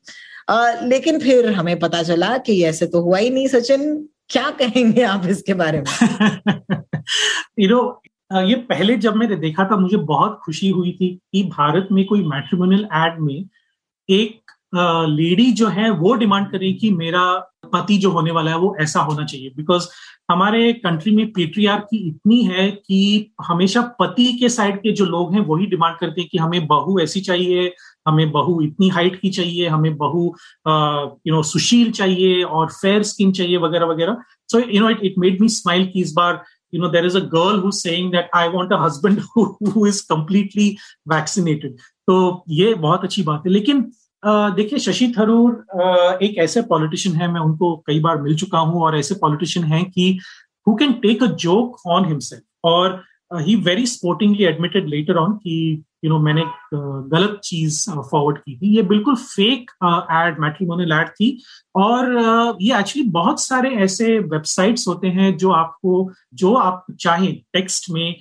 Uh, 0.51 0.83
लेकिन 0.83 1.19
फिर 1.19 1.51
हमें 1.51 1.79
पता 1.79 2.01
चला 2.03 2.37
कि 2.37 2.61
ऐसे 2.63 2.85
तो 2.87 3.01
हुआ 3.01 3.17
ही 3.17 3.29
नहीं 3.29 3.47
सचिन। 3.47 4.07
क्या 4.29 4.49
कहेंगे 4.51 5.03
आप 5.03 5.25
इसके 5.25 5.53
बारे 5.53 5.81
में? 5.81 5.91
यू 7.59 7.67
नो 7.69 8.01
ये 8.31 8.55
पहले 8.69 8.95
जब 8.97 9.15
मैंने 9.15 9.35
देखा 9.35 9.65
था, 9.65 9.75
मुझे 9.77 9.97
बहुत 9.97 10.39
खुशी 10.45 10.69
हुई 10.69 10.91
थी 10.91 11.07
कि 11.33 11.43
भारत 11.57 11.87
में 11.91 12.05
कोई 12.05 12.23
मैट्रिमोनियल 12.27 12.87
एड 12.95 13.19
में 13.19 13.45
एक 14.09 14.51
लेडी 15.09 15.51
जो 15.51 15.67
है, 15.67 15.89
वो 15.89 16.13
डिमांड 16.13 16.49
करे 16.51 16.71
कि 16.73 16.91
मेरा 16.91 17.23
पति 17.73 17.97
जो 17.97 18.11
होने 18.11 18.31
वाला 18.31 18.51
है 18.51 18.57
वो 18.57 18.75
ऐसा 18.79 18.99
होना 18.99 19.25
चाहिए। 19.25 19.51
बिकॉज़ 19.55 19.87
हमारे 20.31 20.73
कंट्री 20.73 21.15
में 21.15 21.31
पेट्रियार 21.31 21.79
की 21.79 21.97
इतनी 21.97 22.43
है 22.43 22.71
कि 22.71 23.31
हमेशा 23.41 23.81
पति 23.81 24.33
के 24.33 24.49
साइड 24.49 24.77
के 24.77 24.91
जो 24.91 25.05
लोग 25.05 25.33
हैं 25.33 25.41
वही 25.41 25.65
डिमांड 25.65 25.97
करते 25.97 26.21
हैं 26.21 26.29
कि 26.31 26.37
हमें 26.37 26.67
बहू 26.67 26.99
ऐसी 26.99 27.21
चाहिए 27.21 27.73
हमें 28.07 28.31
बहू 28.31 28.61
इतनी 28.61 28.89
हाइट 28.89 29.21
की 29.21 29.29
चाहिए 29.29 29.67
हमें 29.67 29.97
बहू 29.97 30.35
यू 31.27 31.35
नो 31.35 31.43
सुशील 31.43 31.91
चाहिए 31.91 32.43
और 32.43 32.67
फेयर 32.67 33.03
स्किन 33.03 33.31
चाहिए 33.31 33.57
वगैरह 33.57 33.85
वगैरह। 33.85 34.17
So 34.51 34.59
you 34.59 34.81
know 34.81 34.89
it 34.89 34.99
it 35.03 35.15
made 35.17 35.41
me 35.41 35.49
smile 35.49 35.87
की 35.87 36.01
इस 36.01 36.13
बार 36.13 36.43
know 36.75 36.89
there 36.91 37.05
is 37.05 37.15
a 37.15 37.21
girl 37.21 37.59
who's 37.59 37.77
saying 37.81 38.07
that 38.11 38.25
i 38.33 38.47
want 38.47 38.73
a 38.73 38.77
husband 38.77 39.21
who, 39.33 39.57
who 39.61 39.85
is 39.85 40.01
completely 40.13 40.77
vaccinated 41.13 41.71
तो 42.07 42.43
ये 42.49 42.73
बहुत 42.73 43.03
अच्छी 43.03 43.23
बात 43.23 43.43
है। 43.45 43.51
लेकिन 43.51 43.91
देखिए, 44.55 44.79
शशि 44.79 45.13
थरूर 45.17 46.19
एक 46.23 46.37
ऐसे 46.39 46.61
पॉलिटिशियन 46.69 47.15
है, 47.15 47.31
मैं 47.31 47.41
उनको 47.41 47.75
कई 47.87 47.99
बार 47.99 48.21
मिल 48.21 48.35
चुका 48.37 48.59
हूँ 48.59 48.81
और 48.83 48.97
ऐसे 48.97 49.15
पॉलिटिशियन 49.21 49.65
हैं 49.65 49.83
कि 49.91 50.17
who 50.67 50.75
can 50.75 50.93
take 51.01 51.23
a 51.23 51.27
joke 51.43 51.85
on 51.87 52.05
himself 52.05 52.43
और 52.63 53.03
he 53.31 53.55
very 53.63 53.85
sportingly 53.87 54.43
admitted 54.45 54.87
later 54.89 55.17
on 55.17 55.33
कि 55.33 55.83
यू 56.05 56.09
नो 56.09 56.19
मैंने 56.19 56.43
गलत 56.73 57.39
चीज़ 57.43 57.79
फॉरवर्ड 57.91 58.37
की 58.37 58.55
थी। 58.57 58.75
ये 58.75 58.81
बिल्कुल 58.83 59.15
फेक 59.15 59.71
एड 59.83 60.39
मैट्रिमोनियल 60.39 60.91
एड 60.93 61.09
थी 61.09 61.29
और 61.75 62.11
ये 62.61 62.79
एक्चुअली 62.79 63.09
बहुत 63.11 63.41
सारे 63.41 63.69
ऐसे 63.85 64.17
वेबसाइट्स 64.19 64.87
होते 64.87 65.07
हैं 65.09 65.35
जो 65.37 65.51
आपको, 65.51 66.11
जो 66.33 66.53
आप 66.55 66.85
चाहें 66.99 67.33
टेक्स्ट 67.53 67.89
में 67.91 68.15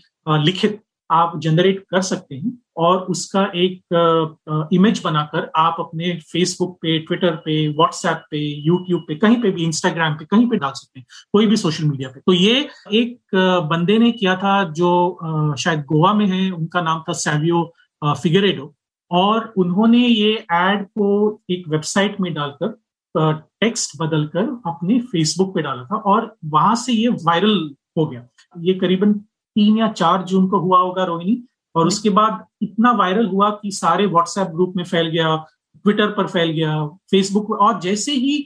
लिखित 0.45 0.81
आप 1.11 1.39
जनरेट 1.41 1.85
कर 1.91 2.01
सकते 2.03 2.35
हैं। 2.35 2.59
और 2.77 2.99
उसका 3.11 3.43
एक 3.57 4.69
इमेज 4.73 5.01
बनाकर 5.05 5.51
आप 5.57 5.77
अपने 5.81 6.13
फेसबुक 6.33 6.77
पे 6.83 6.99
ट्विटर 7.01 7.37
पे 7.45 7.57
व्हाट्सएप 7.69 8.23
पे 8.31 8.39
यूट्यूब 8.39 9.05
पे, 9.09 9.15
कहीं 9.15 9.41
पे 9.43 9.51
भी 9.51 9.65
इंस्टाग्राम 9.65 10.15
पे, 10.15 10.25
कहीं 10.25 10.49
पे 10.49 10.57
डाल 10.57 10.73
सकते 10.73 11.01
हैं, 11.01 11.07
कोई 11.33 11.47
भी 11.47 11.57
सोशल 11.57 11.85
मीडिया 11.85 12.09
पे। 12.09 12.21
तो 12.21 12.33
ये 12.33 12.69
एक 12.93 13.37
बंदे 13.71 13.99
ने 13.99 14.11
किया 14.13 14.37
था 14.37 14.63
जो 14.73 15.55
शायद 15.59 15.85
गोवा 15.89 16.13
में 16.15 16.27
है, 16.27 16.51
उनका 16.51 16.83
नाम 16.83 17.03
था 17.09 17.13
सैवियो 17.15 17.73
फिगरेडो 18.03 18.73
और 19.11 19.53
उन्होंने 19.57 19.99
ये 19.99 20.33
एड 20.53 20.85
को 20.89 21.41
एक 21.51 21.69
वेबसाइट 21.69 22.21
में 22.21 22.33
डालकर 22.35 22.75
टेक्स्ट 23.15 23.97
बदलकर 24.01 24.49
अपने 24.67 24.99
फेसबुक 25.03 25.55
पे 25.55 25.63
डाला 25.63 25.85
था 25.85 25.97
और 26.07 26.35
वहाँ 26.45 26.75
से 26.77 26.93
ये 26.93 27.09
वायरल 27.09 27.59
हो 27.99 28.07
गया। 28.07 28.27
ये 28.61 28.75
करीबन 28.75 29.13
तीन 29.13 29.79
या 29.79 29.89
चार 29.91 30.23
जून 30.25 30.49
को 30.49 30.59
हुआ 30.61 30.79
होगा 30.79 31.05
रोहिणी। 31.05 31.43
और 31.77 31.87
उसके 31.87 32.11
बाद 32.11 32.45
इतना 32.63 32.93
वायरल 32.95 33.27
हुआ 33.27 33.51
कि 33.53 33.71
सारे 33.73 34.07
व्हाट्सएप 34.07 34.49
ग्रुप 34.49 34.77
में 34.77 34.85
फैल 34.85 35.09
गया 35.09 35.37
ट्विटर 35.85 36.11
पर 36.13 36.27
फैल 36.29 36.51
गया 36.51 36.87
फेसबुक 37.11 37.51
और 37.53 37.81
जैसे 37.81 38.13
ही 38.15 38.39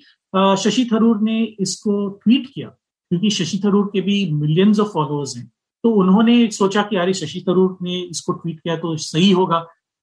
शशि 0.58 0.88
थरूर 0.92 1.20
ने 1.20 1.42
इसको 1.60 2.08
ट्वीट 2.24 2.46
किया, 2.46 2.68
क्योंकि 2.68 3.30
शशि 3.30 3.60
थरूर 3.64 3.86
के 3.92 4.00
भी 4.00 4.24
मिलियंस 4.32 4.80
ऑफ़ 4.80 4.88
फॉलोअर्स 4.88 5.36
हैं 5.36 5.50
तो 5.84 5.90
उन्होंने 5.92 6.50
सोचा 6.52 6.82
कि 6.82 6.96
अरे 6.96 7.12
शशि 7.14 7.44
थरूर 7.48 7.76
ने 7.82 8.00
इसको 8.00 8.32
ट्वीट 8.32 8.58
किया 8.60 8.76
तो 8.76 8.96
सही 8.98 9.30
होगा 9.30 9.58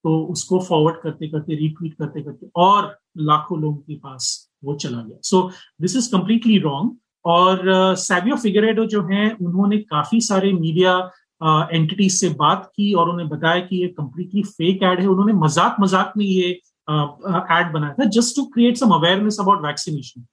तो 0.06 0.20
उसको 0.32 0.60
फॉरवर्ड 0.60 0.96
करते 1.02 1.28
करते 1.28 1.56
रीट्वीट 1.56 1.94
करते 1.94 2.22
करते 2.22 2.48
और 2.56 2.98
लाखों 3.20 3.60
लोगों 3.62 3.76
के 3.78 3.96
पास 3.96 4.50
वो 4.64 4.76
चला 4.76 4.98
गया। 4.98 5.18
So 5.24 5.50
this 5.82 5.96
is 5.96 6.12
completely 6.12 6.58
wrong 6.60 6.96
और 7.26 7.96
सैवियो 7.98 8.36
फिगरेडो 8.38 8.86
जो 8.86 9.02
हैं, 9.04 9.38
उन्होंने 9.38 9.78
काफ़ी 9.78 10.22
सारे 10.22 10.52
मीडिया 10.54 10.98
एंटिटीज 11.42 12.12
से 12.12 12.30
बात 12.30 12.66
की 12.76 12.94
और 12.94 13.10
उन्हें 13.10 13.28
बताया 13.30 13.60
कि 13.60 13.82
ये 13.82 13.88
कंप्लीटली 13.88 14.44
फेक 14.44 14.84
एड 14.84 15.00
है। 15.00 15.08
उन्होंने 15.08 15.34
मज़ाक 15.34 15.76
मज़ाक 15.80 16.14
में 16.18 16.26
ये 16.26 16.50
एड 16.50 17.72
बनाया 17.74 17.94
था 17.94 18.06
just 18.16 18.36
to 18.36 18.46
create 18.46 18.78
some 18.78 18.92
awareness 18.92 19.38
about 19.40 19.66
vaccination 19.66 20.26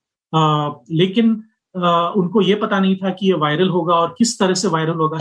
लेकिन 0.91 1.35
uh, 1.75 2.11
उनको 2.17 2.41
ये 2.41 2.55
पता 2.55 2.79
नहीं 2.79 2.95
था 2.95 3.09
कि 3.09 3.27
ये 3.27 3.33
वायरल 3.33 3.69
होगा 3.69 3.93
और 3.93 4.15
किस 4.17 4.39
तरह 4.39 4.53
से 4.53 4.67
वायरल 4.67 4.97
होगा। 4.97 5.17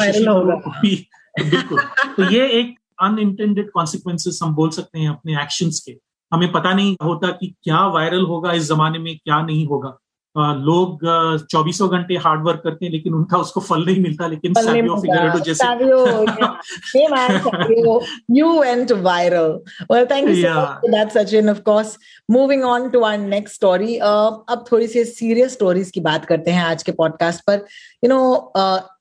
बिल्कुल। 1.36 1.80
तो 2.16 2.30
ये 2.32 2.48
एक 2.60 2.74
अनइंटेंडेड 3.02 3.70
कॉन्सिक्वेंसेस 3.70 4.38
हम 4.42 4.54
बोल 4.54 4.70
सकते 4.70 4.98
हैं 4.98 5.08
अपने 5.08 5.42
एक्शंस 5.42 5.80
के। 5.80 5.96
हमें 6.32 6.52
पता 6.52 6.72
नहीं 6.72 6.96
होता 7.02 7.30
कि 7.30 7.54
क्या 7.62 7.86
वायरल 7.86 8.22
होगा 8.24 8.52
इस 8.52 8.68
जमाने 8.68 8.98
में 8.98 9.16
क्या 9.16 9.40
नहीं 9.42 9.66
होगा। 9.66 9.96
लोग 10.38 10.98
चौबीसों 11.50 11.90
घंटे 11.90 12.14
हार्ड 12.14 12.44
वर्क 12.44 12.60
करते 12.64 12.84
हैं 12.84 12.92
लेकिन 12.92 13.14
उनका 13.14 13.38
उसको 13.38 13.60
फल 13.60 13.84
नहीं 13.84 14.00
मिलता 14.00 14.26
लेकिन 14.26 14.52
moving 22.30 22.64
on 22.64 22.90
to 22.90 23.00
our 23.00 23.18
next 23.18 23.54
story 23.54 23.96
अब 23.96 24.64
थोड़ी 24.72 24.86
सी 24.86 25.04
सीरियस 25.04 25.52
स्टोरीज 25.52 25.90
की 25.90 26.00
बात 26.00 26.24
करते 26.24 26.50
हैं 26.50 26.64
आज 26.64 26.82
के 26.82 26.92
पॉडकास्ट 26.92 27.40
पर. 27.46 27.54
यू 28.04 28.08
नो 28.08 28.52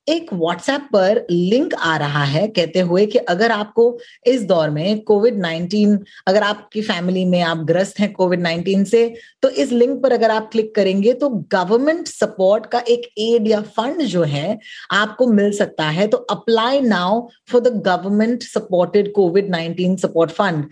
एक 0.08 0.32
व्हाट्सएप 0.32 0.88
पर 0.92 1.26
लिंक 1.30 1.74
आ 1.74 1.96
रहा 1.96 2.24
है 2.24 2.46
कहते 2.48 2.80
हुए 2.80 3.04
कि 3.06 3.18
अगर 3.18 3.50
आपको 3.50 3.98
इस 4.26 4.42
दौर 4.42 4.70
में 4.70 5.00
कोविड 5.00 5.34
19 5.42 5.96
अगर 6.26 6.42
आपकी 6.42 6.82
फैमिली 6.82 7.24
में 7.24 7.40
आप 7.42 7.58
ग्रस्त 7.58 8.00
हैं 8.00 8.12
कोविड 8.12 8.42
19 8.46 8.84
से 8.84 9.14
तो 9.42 9.48
इस 9.48 9.72
लिंक 9.72 10.02
पर 10.02 10.12
अगर 10.12 10.30
आप 10.30 10.48
क्लिक 10.52 10.74
करेंगे 10.74 11.12
तो 11.12 11.28
गवर्नमेंट 11.52 12.08
सपोर्ट 12.08 12.66
का 12.66 12.82
एक 12.88 13.08
एड 13.18 13.48
या 13.48 13.60
फंड 13.76 14.02
जो 14.02 14.22
है 14.22 14.58
आपको 14.90 15.26
मिल 15.26 15.50
सकता 15.52 15.84
है। 15.84 16.06
तो 16.08 16.16
apply 16.16 16.80
now 16.80 17.26
for 17.52 17.60
the 17.60 17.82
government 17.86 18.42
supported 18.42 19.12
Covid 19.12 19.50
19 19.54 19.96
support 19.96 20.30
fund 20.30 20.66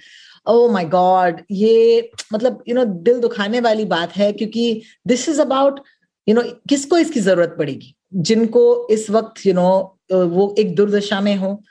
oh 0.46 0.68
my 0.72 0.84
God 0.84 1.40
ये 1.50 2.10
मतलब 2.32 2.62
यू 2.68 2.74
you 2.74 2.84
नो 2.84 2.92
know, 2.92 3.02
दिल 3.04 3.20
दुखाने 3.20 3.60
वाली 3.60 3.84
बात 3.84 4.16
है 4.16 4.32
क्योंकि 4.32 4.82
this 5.06 5.28
is 5.28 5.40
about 5.40 5.80
you 6.28 6.34
know 6.34 6.42
किसको 6.68 6.98
इसकी 6.98 7.20
ज़रूरत 7.20 7.54
पड़ेगी? 7.58 7.94
जिनको 8.14 8.88
इस 8.90 9.10
वक्त 9.10 9.46
यू 9.46 9.52
you 9.52 9.62
नो 9.62 9.98
know, 10.12 10.22
वो 10.22 10.54
एक 10.58 10.74
दुर्दशा 10.74 11.20
में 11.20 11.36
हो 11.36 11.62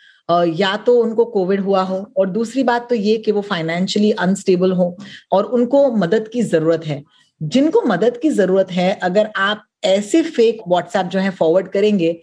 या 0.48 0.78
तो 0.78 0.98
उनको 0.98 1.26
कोविड 1.26 1.60
हुआ 1.60 1.82
हो 1.82 2.14
और 2.18 2.30
दूसरी 2.30 2.64
बात 2.64 2.90
तो 2.90 2.96
ये 2.96 3.18
कि 3.18 3.32
वो 3.32 3.42
फाइनेंशियली 3.42 4.12
अनस्टेबल 4.12 4.72
हो 4.72 4.98
और 5.32 5.44
उनको 5.44 5.92
मदद 5.92 6.28
की 6.28 6.42
ज़रूरत 6.42 6.86
है। 6.86 7.04
जिनको 7.44 7.82
मदद 7.82 8.18
की 8.18 8.30
ज़रूरत 8.30 8.72
है 8.72 8.94
अगर 8.94 9.30
आप 9.38 9.66
ऐसे 9.84 10.22
फेक 10.24 10.62
व्हाट्सएप 10.68 11.06
जो 11.06 11.20
है 11.20 11.30
फॉरवर्ड 11.30 11.68
करेंगे 11.68 12.22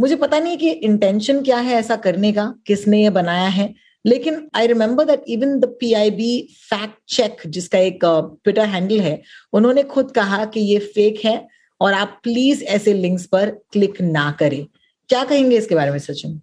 मुझे 0.00 0.16
पता 0.16 0.38
नहीं 0.38 0.56
कि 0.56 0.70
इंटेंशन 0.70 1.42
क्या 1.42 1.58
है 1.58 1.74
ऐसा 1.74 1.96
करने 1.96 2.32
का 2.32 2.54
किसने 2.66 3.02
ये 3.02 3.10
बनाया 3.10 3.48
है 3.48 3.74
लेकिन 4.06 4.48
I 4.54 4.66
remember 4.66 5.04
that 5.04 5.24
even 5.28 5.58
the 5.60 5.64
P 5.64 5.92
I 5.92 6.10
B 6.10 6.48
fact 6.70 6.94
check 7.08 7.36
जिसका 7.46 7.78
एक 7.78 7.98
ट्विटर 8.04 8.66
हैंडल 8.66 9.00
है 9.00 9.22
उन्होंने 9.52 9.82
खुद 9.82 10.10
कहा 10.10 10.44
कि 10.44 10.60
ये 10.60 10.78
फेक 10.78 11.24
है 11.24 11.57
और 11.80 11.92
आप 11.92 12.18
प्लीज़ 12.22 12.64
ऐसे 12.66 12.92
लिंक्स 12.94 13.26
पर 13.26 13.50
क्लिक 13.72 14.00
ना 14.02 14.30
करें। 14.38 14.64
क्या 15.10 15.24
कहेंगे 15.24 15.56
इसके 15.58 15.74
बारे 15.74 15.90
में, 15.90 15.98
सचिन? 15.98 16.40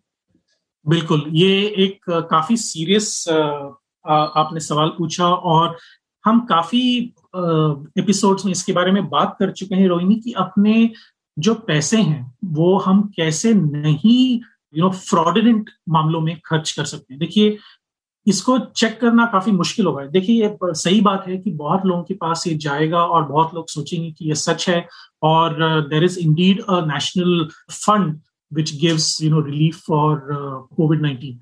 बिल्कुल, 0.86 1.24
ये 1.34 1.66
एक 1.86 2.10
काफ़ी 2.30 2.58
सीरियस 2.58 3.26
आपने 3.30 4.60
सवाल 4.60 4.90
पूछा 4.98 5.28
और 5.28 5.78
हम 6.24 6.40
काफ़ी 6.46 6.82
एपिसोड्स 8.00 8.46
में 8.46 8.52
इसके 8.52 8.74
बारे 8.74 8.92
में 8.92 9.08
बात 9.10 9.36
कर 9.40 9.52
चुके 9.52 9.76
हैं 9.76 9.88
रोहिणी 9.88 10.16
की 10.16 10.34
अपने 10.38 10.90
जो 11.38 11.54
पैसे 11.68 11.98
हैं, 11.98 12.34
वो 12.46 12.78
हम 12.78 13.02
कैसे 13.16 13.54
नहीं 13.54 14.40
यू 14.74 14.84
नो 14.84 14.90
फ्रॉडनेंट 14.92 15.70
मामलों 15.90 16.22
में 16.22 16.38
खर्च 16.46 16.72
कर 16.72 16.86
सकते 16.86 17.14
हैं। 17.14 17.20
देखिए 17.20 17.58
इसको 18.28 18.58
चेक 18.60 19.00
करना 19.02 19.26
काफ़ी 19.34 19.52
मुश्किल 19.52 19.86
होगा। 19.86 20.06
देखिए, 20.08 20.44
ये 20.44 20.58
सही 20.64 21.02
बात 21.02 21.26
है 21.28 21.38
कि 21.38 21.52
बहुत 21.54 21.86
लोगों 21.86 22.04
के 22.04 22.14
पास 22.14 22.44
ये 22.48 22.54
जाएगा 22.58 23.00
और 23.00 23.24
बहुत 23.26 23.54
लोग 23.56 23.68
सोचेंगे 23.70 24.12
कि 24.12 24.28
ये 24.30 24.36
सच 24.36 24.70
है 24.70 24.86
और 25.24 25.58
there 25.90 26.04
is 26.04 26.20
indeed 26.20 26.62
a 26.62 26.80
national 26.86 27.48
fund 27.72 28.20
which 28.52 28.76
gives 28.82 29.22
you 29.24 29.30
know 29.32 29.42
relief 29.42 29.82
for 29.88 30.22
Covid 30.78 31.02
nineteen 31.02 31.40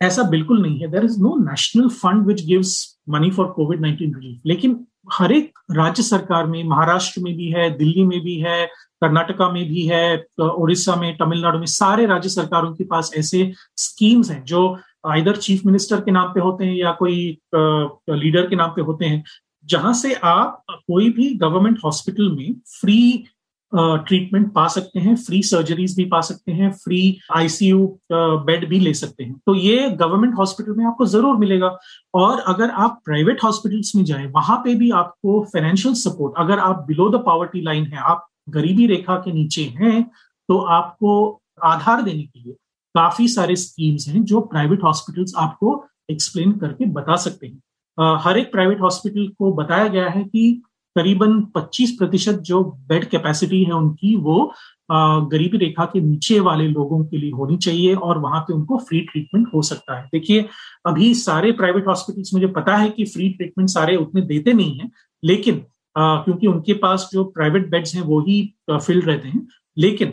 ऐसा 0.00 0.22
बिल्कुल 0.30 0.62
नहीं 0.62 0.78
है। 0.80 0.90
There 0.90 1.04
is 1.04 1.20
no 1.20 1.36
national 1.40 1.88
fund 1.88 2.26
which 2.26 2.44
gives 2.46 2.72
money 3.08 3.30
for 3.30 3.46
Covid 3.56 3.80
nineteen 3.80 4.14
relief 4.14 4.40
लेकिन 4.46 4.84
हर 5.12 5.32
एक 5.32 5.58
राज्य 5.70 6.02
सरकार 6.02 6.46
में, 6.46 6.62
महाराष्ट्र 6.64 7.20
में 7.20 7.34
भी 7.36 7.48
है, 7.50 7.68
दिल्ली 7.78 8.04
में 8.04 8.20
भी 8.20 8.36
है, 8.40 8.66
कर्नाटका 9.00 9.48
में 9.52 9.64
भी 9.68 9.86
है 9.86 10.24
उड़ीसा 10.40 10.94
में, 10.96 11.16
तमिलनाडु 11.16 11.58
में 11.58 11.66
सारे 11.66 12.06
राज्य 12.06 12.28
सरकारों 12.28 12.72
के 12.74 12.84
पास 12.84 13.10
ऐसे 13.16 13.50
स्कीम्स 13.76 14.30
हैं 14.30 14.42
जो 14.44 14.78
आइदर 15.04 15.36
चीफ 15.38 15.64
मिनिस्टर 15.66 16.00
के 16.00 16.10
नाम 16.10 16.32
पे 16.32 16.40
होते 16.40 16.64
हैं 16.64 16.74
या 16.74 16.92
कोई 16.98 17.16
लीडर 17.54 18.48
के 18.48 18.56
नाम 18.56 18.70
पे 18.70 18.82
होते 18.82 19.04
हैं, 19.04 19.22
जहाँ 19.64 19.92
से 19.94 20.14
आप 20.14 20.62
कोई 20.70 21.10
भी 21.10 21.28
गवर्नमेंट 21.38 21.78
हॉस्पिटल 21.84 22.30
में 22.30 22.54
फ्री 22.80 23.24
ट्रीटमेंट 23.72 24.52
पा 24.54 24.66
सकते 24.68 25.00
हैं 25.00 25.14
फ्री 25.16 25.42
सर्जरीज 25.42 25.96
भी 25.96 26.04
पा 26.04 26.20
सकते 26.20 26.52
हैं 26.52 26.70
फ्री 26.74 27.18
आईसीयू 27.36 27.86
बेड 28.12 28.68
भी 28.68 28.80
ले 28.80 28.92
सकते 28.94 29.24
हैं। 29.24 29.34
तो 29.46 29.54
ये 29.54 29.88
गवर्नमेंट 29.90 30.34
हॉस्पिटल 30.38 30.74
में 30.76 30.84
आपको 30.86 31.06
ज़रूर 31.06 31.36
मिलेगा। 31.36 31.76
और 32.14 32.40
अगर 32.48 32.70
आप 32.70 33.00
प्राइवेट 33.04 33.44
हॉस्पिटल्स 33.44 33.94
में 33.96 34.04
जाएँ, 34.04 34.26
वहाँ 34.26 34.56
पे 34.64 34.74
भी 34.74 34.90
आपको 34.92 35.40
फाइनेंशियल 35.52 35.94
सपोर्ट 35.96 36.34
अगर 36.38 36.58
आप 36.60 36.84
बिलो 36.88 37.08
द 37.10 37.22
पॉवर्टी 37.24 37.60
लाइन 37.62 37.86
है, 37.86 37.98
आप 37.98 38.28
गरीबी 38.50 38.86
रेखा 38.86 39.16
के 39.16 39.32
नीचे 39.32 39.62
हैं 39.76 40.02
तो 40.48 40.58
आपको 40.58 41.40
आधार 41.64 42.02
देने 42.02 42.22
के 42.22 42.40
लिए 42.40 42.54
काफ़ी 42.94 43.28
सारे 43.28 43.56
स्कीम्स 43.56 44.08
हैं 44.08 44.24
जो 44.24 44.40
प्राइवेट 44.42 44.82
हॉस्पिटल्स 44.84 45.32
आपको 45.38 45.84
एक्सप्लेन 46.10 46.52
करके 46.52 46.86
बता 46.92 47.16
सकते 47.18 47.46
हैं। 47.46 48.18
हर 48.18 48.38
एक 48.38 48.52
प्राइवेट 48.52 48.80
हॉस्पिटल 48.80 49.26
को 49.38 49.52
बताया 49.52 49.88
गया 49.88 50.08
है 50.10 50.22
कि 50.24 50.62
करीबन 50.96 51.40
25 51.54 51.90
प्रतिशत 51.90 52.38
जो 52.44 52.62
बेड 52.88 53.04
कैपेसिटी 53.04 53.62
है 53.64 53.72
उनकी 53.72 54.14
वो 54.16 54.52
गरीबी 54.90 55.58
रेखा 55.58 55.84
के 55.84 56.00
नीचे 56.00 56.38
वाले 56.40 56.66
लोगों 56.68 57.04
के 57.04 57.16
लिए 57.16 57.30
होनी 57.30 57.56
चाहिए 57.56 57.94
और 57.94 58.18
वहाँ 58.18 58.40
पे 58.40 58.52
उनको 58.54 58.78
फ्री 58.78 59.00
ट्रीटमेंट 59.02 59.46
हो 59.54 59.62
सकता 59.62 59.98
है। 59.98 60.08
देखिए, 60.12 60.44
अभी 60.86 61.12
सारे 61.14 61.52
प्राइवेट 61.52 61.86
हॉस्पिटल्स 61.86 62.34
मुझे 62.34 62.46
पता 62.48 62.76
है 62.76 62.88
कि 62.90 63.04
फ्री 63.04 63.28
ट्रीटमेंट 63.30 63.70
सारे 63.70 63.96
उतने 63.96 64.20
देते 64.22 64.52
नहीं 64.52 64.78
है, 64.78 64.90
लेकिन 65.22 65.62
क्योंकि 65.96 66.46
उनके 66.46 66.74
पास 66.74 67.08
जो 67.12 67.24
प्राइवेट 67.26 67.70
बेड्स 67.70 67.94
हैं 67.94 68.02
वो 68.02 68.20
ही 68.20 68.42
फिल्ड 68.70 69.04
रहते 69.04 69.28
हैं, 69.28 69.46
लेकिन 69.76 70.12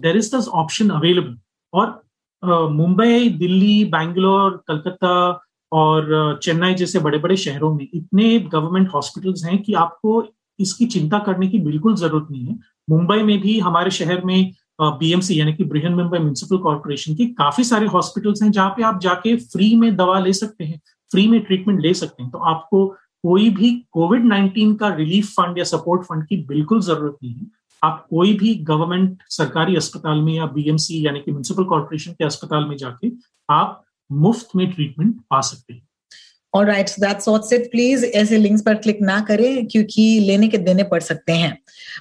देर 0.00 0.16
इज़ 0.16 0.34
दस 0.36 0.48
ऑप्शन 0.54 0.90
अवेलेबल 0.90 1.36
और 1.74 2.02
मुंबई, 2.42 3.28
दिल्ली, 3.30 3.84
बैंगलोर, 3.86 4.62
कलकत्ता 4.68 5.40
और 5.72 6.38
चेन्नई 6.42 6.74
जैसे 6.74 6.98
बड़े 7.00 7.18
बड़े 7.18 7.36
शहरों 7.36 7.72
में 7.74 7.86
इतने 7.86 8.38
गवर्नमेंट 8.40 8.88
हॉस्पिटल्स 8.94 9.44
हैं 9.44 9.62
कि 9.62 9.74
आपको 9.74 10.24
इसकी 10.58 10.86
चिंता 10.86 11.18
करने 11.20 11.48
की 11.48 11.58
बिल्कुल 11.60 11.94
ज़रूरत 11.96 12.26
नहीं 12.30 12.46
है। 12.46 12.58
मुंबई 12.90 13.22
में 13.22 13.38
भी, 13.40 13.58
हमारे 13.60 13.90
शहर 13.90 14.24
में 14.24 14.52
बीएमसी 14.80 15.38
यानी 15.40 15.52
कि 15.52 15.64
बृहन 15.64 15.94
मुंबई 15.94 16.18
म्यूनिसिपल 16.18 16.58
कॉरपोरेशन 16.58 17.14
के 17.14 17.26
काफ़ी 17.34 17.64
सारे 17.64 17.86
हॉस्पिटल्स 17.86 18.42
हैं 18.42 18.50
जहाँ 18.50 18.70
पे 18.76 18.82
आप 18.82 19.00
जाके 19.00 19.34
फ्री 19.38 19.74
में 19.76 19.94
दवा 19.96 20.18
ले 20.18 20.32
सकते 20.32 20.64
हैं 20.64 20.80
फ्री 21.10 21.26
में 21.28 21.40
ट्रीटमेंट 21.40 21.80
ले 21.80 21.92
सकते 21.94 22.22
हैं। 22.22 22.30
तो 22.30 22.38
आपको 22.50 22.86
कोई 23.24 23.48
भी 23.50 23.70
कोविड 23.92 24.24
नाइन्टीन 24.24 24.74
का 24.74 24.88
रिलीफ 24.94 25.30
फंड 25.30 25.58
या 25.58 25.64
सपोर्ट 25.64 26.02
फंड 26.02 26.26
की 26.26 26.36
बिल्कुल 26.46 26.80
ज़रूरत 26.82 27.16
नहीं 27.22 27.34
है। 27.34 27.46
आप 27.84 28.06
कोई 28.10 28.32
भी 28.34 28.54
गवर्नमेंट 28.64 29.22
सरकारी 29.28 29.76
अस्पताल 29.76 30.20
में 30.20 30.32
या 30.32 30.46
बीएमसी 30.46 31.06
यानी 31.06 31.20
कि 31.20 31.30
म्यूनसिपल 31.30 31.64
कॉर्पोरेशन 31.64 32.12
के 32.12 32.24
अस्पताल 32.24 32.64
में 32.64 32.76
जाके 32.76 33.10
आप 33.50 33.82
मुफ़्त 34.12 34.56
में 34.56 34.70
ट्रीटमेंट 34.72 35.16
पा 35.30 35.40
सकते 35.40 35.74
हैं। 35.74 35.88
और 36.54 36.66
right 36.66 36.90
that's 37.00 37.28
what's 37.28 37.52
it 37.52 37.70
please 37.70 38.04
ऐसे 38.06 38.38
लिंक्स 38.38 38.62
पर 38.62 38.74
क्लिक 38.76 38.98
ना 39.02 39.20
करें, 39.28 39.66
क्योंकि 39.66 40.02
लेने 40.20 40.48
के 40.48 40.58
देने 40.60 40.82
पड़ 40.84 41.00
सकते 41.02 41.32
हैं। 41.32 41.58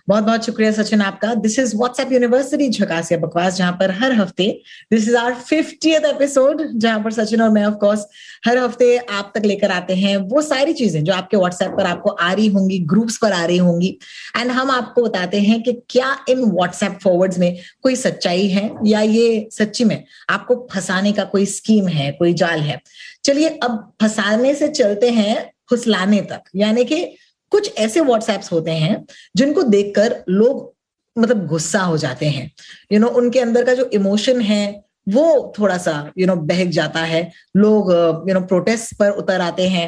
बहुत 0.10 0.24
बहुत 0.24 0.46
शुक्रिया 0.46 0.72
सचिन 0.72 1.02
आपका। 1.02 1.34
दिस 1.36 1.58
इज़ 1.60 1.76
व्हाट्सएप 1.78 2.12
यूनिवर्सिटी 2.12 2.70
झकास 2.70 3.12
या 3.12 3.18
बकवास, 3.18 3.58
जहाँ 3.58 3.72
पर 3.80 3.92
हर 3.94 4.12
हफ़्ते 4.14 4.48
this 4.92 5.08
is 5.08 5.16
our 5.18 5.34
fiftieth 5.36 6.06
episode 6.06 6.62
जहाँ 6.76 7.00
पर 7.04 7.12
सचिन 7.14 7.42
और 7.42 7.50
मैं 7.50 7.66
ऑफ़ 7.66 7.76
कोर्स 7.76 8.06
हर 8.46 8.58
हफ़्ते 8.58 8.96
आप 8.98 9.32
तक 9.36 9.46
लेकर 9.46 9.72
आते 9.72 9.96
हैं। 9.96 10.16
वो 10.18 10.42
सारी 10.44 10.74
चीज़ें 10.74 11.04
जो 11.04 11.14
आपके 11.14 11.38
व्हाट्सएप 11.38 11.72
पर 11.78 11.86
आपको 11.86 12.10
आ 12.10 12.32
रही 12.34 12.48
होंगी 12.50 12.80
ग्रुप्स 12.86 13.18
पर 13.18 13.32
आ 13.32 13.44
रही 13.46 13.58
होंगी 13.60 13.98
एंड 14.38 14.52
हम 14.52 14.72
आपको 14.72 15.04
बताते 15.04 15.40
हैं 15.42 15.62
कि 15.64 15.74
क्या 15.90 16.16
इन 16.30 16.44
व्हाट्सएप 16.44 16.98
फॉरवर्ड्स 17.04 17.40
में 17.40 17.58
कोई 17.84 17.96
सच्चाई 17.96 18.48
है, 18.48 18.70
या 18.86 19.02
ये 19.02 19.48
सच्ची 19.52 19.84
में 19.84 20.04
आपको 20.30 20.56
फंसाने 20.74 21.12
का 21.12 21.24
कोई 21.26 21.46
स्कीम 21.48 21.88
है, 21.88 22.12
कोई 22.12 22.34
जाल 22.36 22.60
है। 22.62 22.82
चलिए 23.24 23.50
अब 23.64 23.92
फंसाने 24.02 24.54
से 24.56 24.68
चलते 24.68 25.10
हैं 25.10 25.52
फुसलाने 25.70 26.22
तक। 26.22 26.44
यानी 26.56 26.86
कि 26.86 27.04
कुछ 27.52 27.78
ऐसे 27.78 28.02
व्हाट्सएप्स 28.02 28.52
होते 28.52 28.72
हैं 28.72 29.06
जिनको 29.36 29.64
देखकर 29.64 30.24
लोग 30.30 30.72
मतलब 31.16 31.46
गुस्सा 31.48 31.80
हो 31.80 31.98
जाते 31.98 32.26
हैं। 32.26 32.44
यू 32.44 32.98
you 32.98 33.02
नो 33.02 33.08
know, 33.08 33.18
उनके 33.18 33.40
अंदर 33.40 33.64
का 33.64 33.74
जो 33.74 33.90
इमोशन 33.94 34.42
है 34.42 34.84
वो 35.10 35.54
थोड़ा 35.60 35.78
सा 35.78 35.92
यू 36.18 36.26
you 36.26 36.28
नो 36.28 36.34
know, 36.34 36.48
बहक 36.50 36.68
जाता 36.70 37.00
है। 37.00 37.22
लोग 37.56 37.92
यू 38.30 38.34
नो 38.34 38.42
प्रोटेस्ट 38.42 38.96
पर 39.00 39.10
उतर 39.12 39.42
आते 39.42 39.68
हैं। 39.68 39.86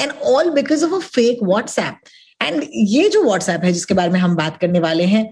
And 0.00 0.12
all 0.26 0.50
because 0.50 0.84
of 0.84 0.94
a 0.94 0.98
fake 0.98 1.42
WhatsApp 1.42 1.94
and 2.42 2.64
ये 2.74 3.08
जो 3.08 3.22
व्हाट्सएप 3.24 3.64
है 3.64 3.72
जिसके 3.72 3.94
बारे 3.94 4.10
में 4.10 4.20
हम 4.20 4.36
बात 4.36 4.56
करने 4.60 4.80
वाले 4.80 5.04
हैं 5.04 5.24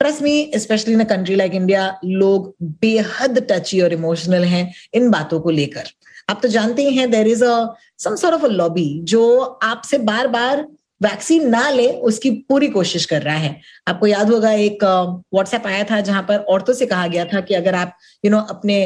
trust 0.00 0.22
me 0.22 0.52
specially 0.56 0.94
in 0.94 1.00
a 1.00 1.04
country 1.04 1.34
like 1.34 1.54
India 1.54 1.82
लोग 2.04 2.54
बेहद 2.62 3.38
टची 3.50 3.80
और 3.80 3.92
इमोशनल 3.92 4.44
हैं 4.44 4.72
इन 4.94 5.10
बातों 5.10 5.40
को 5.40 5.50
लेकर। 5.50 5.90
आप 6.28 6.40
तो 6.42 6.48
जानते 6.48 6.82
ही 6.82 6.96
हैं 6.96 7.10
there 7.10 7.26
is 7.28 7.44
a 7.44 7.66
some 7.98 8.14
sort 8.16 8.34
of 8.34 8.44
a 8.44 8.48
lobby 8.48 8.88
जो 9.04 9.38
आपसे 9.62 9.98
बार 10.00 10.28
बार 10.28 10.66
वैक्सीन 11.02 11.48
ना 11.50 11.68
ले 11.70 11.88
उसकी 12.08 12.30
पूरी 12.48 12.68
कोशिश 12.68 13.04
कर 13.04 13.22
रहा 13.22 13.36
है। 13.36 13.60
आपको 13.88 14.06
याद 14.06 14.30
होगा 14.30 14.50
एक 14.52 14.84
व्हाट्सएप 14.84 15.66
आया 15.66 15.82
था 15.84 16.00
जहाँ 16.00 16.22
पर 16.22 16.36
औरतों 16.50 16.72
से 16.74 16.86
कहा 16.86 17.06
गया 17.06 17.24
था 17.24 17.40
कि 17.40 17.54
अगर 17.54 17.74
आप 17.74 17.96
यू 18.24 18.30
you 18.30 18.36
नो 18.36 18.38
know, 18.38 18.56
अपने 18.56 18.82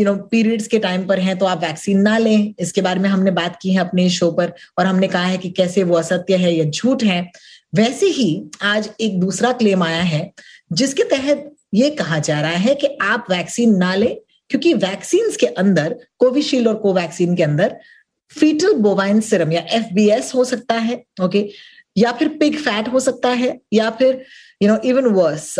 यू 0.00 0.04
नो 0.04 0.14
पीरियड्स 0.30 0.66
के 0.66 0.78
टाइम 0.78 1.06
पर 1.06 1.18
हैं 1.18 1.36
तो 1.38 1.46
आप 1.46 1.62
वैक्सीन 1.64 2.00
ना 2.00 2.16
लें। 2.18 2.54
इसके 2.58 2.82
बारे 2.82 3.00
में 3.00 3.08
हमने 3.08 3.30
बात 3.30 3.58
की 3.62 3.72
है 3.72 3.80
अपने 3.80 4.08
शो 4.10 4.30
पर 4.30 4.52
और 4.78 4.86
हमने 4.86 5.08
कहा 5.08 5.24
है 5.24 5.38
कि 5.38 5.50
कैसे 5.50 5.82
वो 5.82 5.96
असत्य 5.96 6.36
है 6.36 6.54
या 6.54 6.64
झूठ 6.64 7.04
है। 7.04 7.20
वैसे 7.74 8.06
ही 8.08 8.28
आज 8.62 8.90
एक 9.00 9.20
दूसरा 9.20 9.52
क्लेम 9.52 9.82
आया 9.82 10.02
है 10.02 10.30
जिसके 10.72 11.04
तहत 11.04 11.50
ये 11.74 11.90
कहा 11.90 12.18
जा 12.18 12.40
रहा 12.40 12.56
है 12.58 12.74
कि 12.74 12.96
आप 13.02 13.26
वैक्सीन 13.30 13.76
ना 13.76 13.94
लें 13.94 14.16
क्योंकि 14.50 14.74
वैक्सीन 14.74 15.30
के 15.40 15.46
अंदर 15.62 15.96
कोविशील्ड 16.18 16.68
और 16.68 16.74
कोवैक्सीन 16.82 17.36
के 17.36 17.42
अंदर 17.42 17.76
फीटल 18.32 18.72
बोवाइन 18.82 19.20
सिरम 19.20 19.52
या 19.52 19.64
एफबीएस 19.72 20.32
हो 20.34 20.44
सकता 20.44 20.74
है 20.74 21.02
ओके 21.24 21.48
या 21.96 22.10
फिर 22.12 22.28
पिग 22.40 22.56
फैट 22.58 22.88
हो 22.92 23.00
सकता 23.00 23.28
है, 23.30 23.58
या 23.72 23.90
फिर 23.90 24.24
you 24.62 24.68
know 24.68 24.76
even 24.84 25.06
worse 25.12 25.54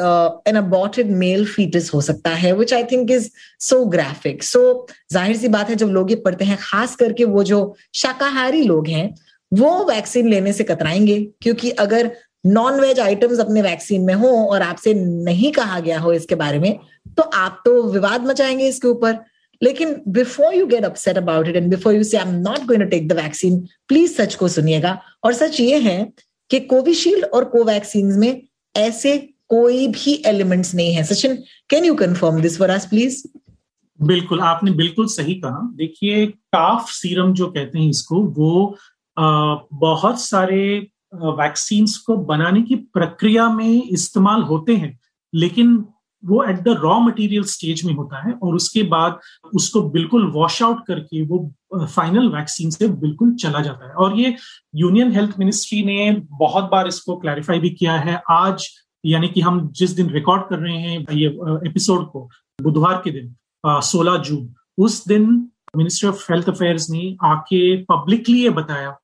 an 0.49 0.57
aborted 0.57 1.11
male 1.17 1.45
foetus 1.47 1.91
हो 1.95 2.01
सकता 2.01 2.31
है 2.31 2.53
which 2.53 2.75
I 2.75 2.85
think 2.93 3.11
is 3.11 3.29
so 3.61 3.85
graphic 3.85 4.43
so 4.43 4.87
ज़ाहिर 5.13 5.37
सी 5.37 5.49
बात 5.49 5.71
है, 5.71 5.77
जब 5.77 5.89
लोग 5.89 6.11
ये 6.11 6.17
पढ़ते 6.17 6.45
हैं, 6.45 6.59
खास 6.61 6.97
करके 6.97 7.25
वो 7.25 7.45
जो 7.45 7.75
शाकाहारी 7.95 8.63
लोग 8.63 8.89
हैं, 8.89 9.15
वो 9.53 9.85
वैक्सीन 9.85 10.29
लेने 10.29 10.53
से 10.53 10.65
कतराएँगे, 10.65 11.19
क्योंकि 11.43 11.71
अगर 11.71 12.11
नॉन 12.47 12.81
वेज 12.81 13.01
आइटम्स 13.01 13.39
अपने 13.41 13.63
वैक्सीन 13.63 14.03
में 14.05 14.15
हो 14.15 14.29
और 14.47 14.63
आपसे 14.63 14.95
नहीं 14.95 15.53
कहा 15.53 15.81
गया 15.81 15.99
हो 16.01 16.13
इसके 16.13 16.35
बारे 16.35 16.59
में 16.59 16.79
तो 17.17 17.23
आप 17.23 17.63
तो 17.65 17.83
विवाद 17.83 18.27
मचाएँगे 18.27 18.69
इसके 18.69 18.89
ऊपर। 18.89 19.19
लेकिन 19.63 19.95
before 20.09 20.55
you 20.55 20.67
get 20.67 20.85
upset 20.85 21.17
about 21.17 21.49
it 21.49 21.57
and 21.57 21.69
before 21.71 21.95
you 21.95 22.03
say 22.03 22.17
I 22.17 22.29
am 22.29 22.35
not 22.41 22.67
going 22.67 22.83
to 22.83 22.89
take 22.89 23.09
the 23.09 23.13
vaccine 23.13 23.59
please 23.89 24.13
सच 24.13 24.35
को 24.35 24.49
सुनिएगा। 24.49 24.99
और 25.25 25.33
सच 25.35 25.61
ये 25.61 25.79
है 25.81 26.13
कि 26.51 26.61
कोविशील्ड 26.61 27.25
और 27.25 27.45
कोवैक्सीन 27.45 28.13
में 28.19 28.43
ऐसे 28.75 29.17
कोई 29.49 29.87
भी 29.89 30.23
एलिमेंट्स 30.27 30.75
नहीं 30.75 30.93
है। 30.95 31.05
Sachin 31.05 31.35
can 31.71 31.85
you 31.85 31.95
confirm 31.95 32.41
this 32.43 32.59
for 32.59 32.71
us 32.71 32.87
please 32.87 33.23
बिल्कुल 34.01 34.41
आपने 34.41 34.71
बिल्कुल 34.71 35.07
सही 35.07 35.35
कहा। 35.35 35.61
देखिए 35.75 36.27
काफ 36.27 36.91
सीरम 36.91 37.33
जो 37.35 37.47
कहते 37.47 37.79
हैं 37.79 37.89
इसको 37.91 38.23
वो 38.37 38.77
आ, 39.17 39.55
बहुत 39.73 40.21
सारे 40.21 40.87
वैक्सीन 41.13 41.87
को 42.07 42.17
बनाने 42.27 42.63
की 42.63 42.75
प्रक्रिया 42.75 43.49
में 43.49 43.83
इस्तेमाल 43.83 44.43
होते 44.43 44.77
हैं, 44.77 44.99
लेकिन 45.33 45.85
वो 46.23 46.43
at 46.45 46.61
the 46.61 46.69
raw 46.81 46.99
material 47.01 47.43
stage 47.45 47.85
में 47.85 47.93
होता 47.95 48.23
है 48.23 48.33
और 48.35 48.55
उसके 48.55 48.83
बाद 48.85 49.19
उसको 49.55 49.83
बिल्कुल 49.91 50.27
वॉश 50.33 50.63
आउट 50.63 50.87
करके 50.87 51.23
वो 51.23 51.39
फाइनल 51.77 52.29
वैक्सीन 52.29 52.71
से 52.71 52.89
बिल्कुल 52.89 53.35
चला 53.35 53.61
जाता 53.61 53.89
है। 53.89 53.93
और 53.95 54.19
ये 54.19 54.35
यूनियन 54.75 55.13
हेल्थ 55.13 55.39
मिनिस्ट्री 55.39 55.83
ने 55.85 56.11
बहुत 56.31 56.71
बार 56.71 56.89
इसको 56.89 57.17
क्लैरिफाई 57.17 57.59
भी 57.59 57.71
किया 57.71 57.97
है। 57.99 58.21
आज 58.31 58.69
यानी 59.05 59.29
कि 59.29 59.41
हम 59.41 59.69
जिस 59.73 59.91
दिन 59.91 60.11
रिकॉर्ड 60.11 60.43
कर 60.43 60.59
रहे 60.59 60.77
हैं, 60.77 61.05
ये 61.13 61.29
एपिसोड 61.69 62.11
को, 62.11 62.29
बुधवार 62.59 63.01
के 63.05 63.11
दिन 63.11 63.35
सोलह 63.65 64.17
जून, 64.19 64.55
उस 64.79 65.07
दिन 65.09 65.51
मिनिस्ट्री 65.77 66.09
ऑफ़ 66.09 66.33
हेल्थ 66.33 66.49
अफेयर्स 66.49 66.91
ने 66.91 67.17
आके 67.25 67.77
पब्लिकली 67.85 68.43
ये 68.43 68.51
बताया 68.51 68.97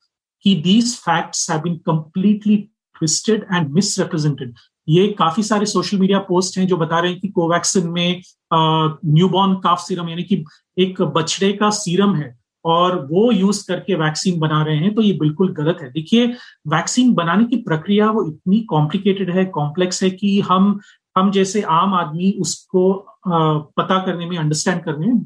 कि 0.44 0.54
these 0.54 0.96
facts 0.96 1.50
have 1.50 1.60
been 1.60 1.76
completely 1.76 2.56
twisted 2.96 3.46
and 3.52 3.68
misrepresented 3.68 4.54
ये 4.88 5.06
काफ़ी 5.08 5.42
सारे 5.42 5.66
सोशल 5.66 5.98
मीडिया 5.98 6.18
पोस्ट 6.18 6.58
हैं 6.58 6.66
जो 6.66 6.76
बता 6.76 6.98
रहे 7.00 7.10
हैं 7.12 7.20
कि 7.20 7.28
कोवैक्सिन 7.28 7.88
में 7.88 8.22
न्यूबॉर्न 8.52 9.54
काफ 9.54 9.78
सीरम 9.78 10.08
यानी 10.08 10.22
कि 10.22 10.44
एक 10.78 11.02
बछड़े 11.02 11.52
का 11.52 11.70
सीरम 11.70 12.14
है 12.14 12.36
और 12.64 12.96
वो 13.06 13.30
यूज़ 13.32 13.66
करके 13.68 13.94
वैक्सीन 13.94 14.38
बना 14.40 14.62
रहे 14.62 14.76
हैं 14.76 14.94
तो 14.94 15.02
ये 15.02 15.12
बिल्कुल 15.12 15.52
गलत 15.52 15.78
है। 15.82 15.90
देखिए 15.92 16.26
वैक्सीन 16.68 17.12
बनाने 17.14 17.44
की 17.44 17.56
प्रक्रिया 17.56 18.10
वो 18.10 18.26
इतनी 18.28 18.60
कॉम्प्लिकेटेड 18.60 19.30
है 19.30 19.44
कॉम्प्लेक्स 19.44 20.02
है 20.02 20.10
कि 20.10 20.40
हम 20.40 20.78
हम 21.16 21.30
जैसे 21.30 21.62
आम 21.62 21.94
आदमी 21.94 22.30
उसको 22.40 22.92
पता 23.28 23.98
करने 24.06 24.26
में 24.26 24.36
अंडरस्टैंड 24.38 24.82
करने 24.82 25.06
में 25.06 25.20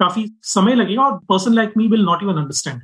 काफ़ी 0.00 0.26
समय 0.42 0.74
लगेगा 0.74 1.02
और 1.02 1.18
person 1.28 1.54
like 1.54 1.72
me 1.76 1.86
will 1.88 2.04
not 2.04 2.22
even 2.22 2.34
understand 2.34 2.82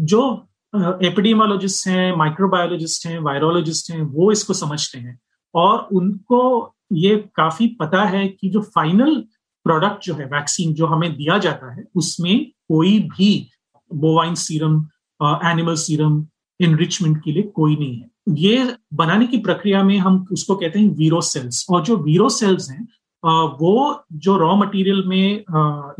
जो 0.00 0.47
एपिडेमोलॉजिस्ट 0.74 1.86
हैं, 1.88 2.16
माइक्रोबायोलॉजिस्ट 2.16 3.06
हैं, 3.06 3.18
वायरोलॉजिस्ट 3.18 3.90
हैं, 3.90 4.02
वो 4.02 4.30
इसको 4.32 4.54
समझते 4.54 4.98
हैं। 4.98 5.18
और 5.54 5.88
उनको 5.92 6.74
ये 6.92 7.16
काफ़ी 7.36 7.66
पता 7.80 8.02
है 8.04 8.26
कि 8.28 8.48
जो 8.50 8.60
फाइनल 8.74 9.14
प्रोडक्ट 9.66 10.04
जो 10.04 10.14
है, 10.14 10.24
वैक्सीन 10.24 10.74
जो 10.74 10.86
हमें 10.86 11.10
दिया 11.16 11.38
जाता 11.38 11.72
है, 11.74 11.84
उसमें 11.94 12.50
कोई 12.68 12.98
भी 13.08 13.48
bovine 13.90 14.34
serum 14.34 14.76
animal 15.50 15.74
serum 15.76 16.26
enrichment 16.60 17.22
के 17.24 17.32
लिए 17.32 17.42
कोई 17.54 17.76
नहीं 17.76 17.96
है। 18.00 18.08
ये 18.36 18.74
बनाने 18.94 19.26
की 19.26 19.38
प्रक्रिया 19.38 19.82
में 19.82 19.96
हम 19.98 20.26
उसको 20.32 20.56
कहते 20.56 20.78
हैं 20.78 20.94
वीरो 20.96 21.20
सेल्स। 21.20 21.64
और 21.70 21.82
जो 21.84 21.96
वीरो 21.96 22.28
सेल्स 22.28 22.70
हैं 22.70 22.86
वो 23.60 24.04
जो 24.12 24.36
रॉ 24.36 24.54
मटेरियल 24.56 25.02
में 25.06 25.44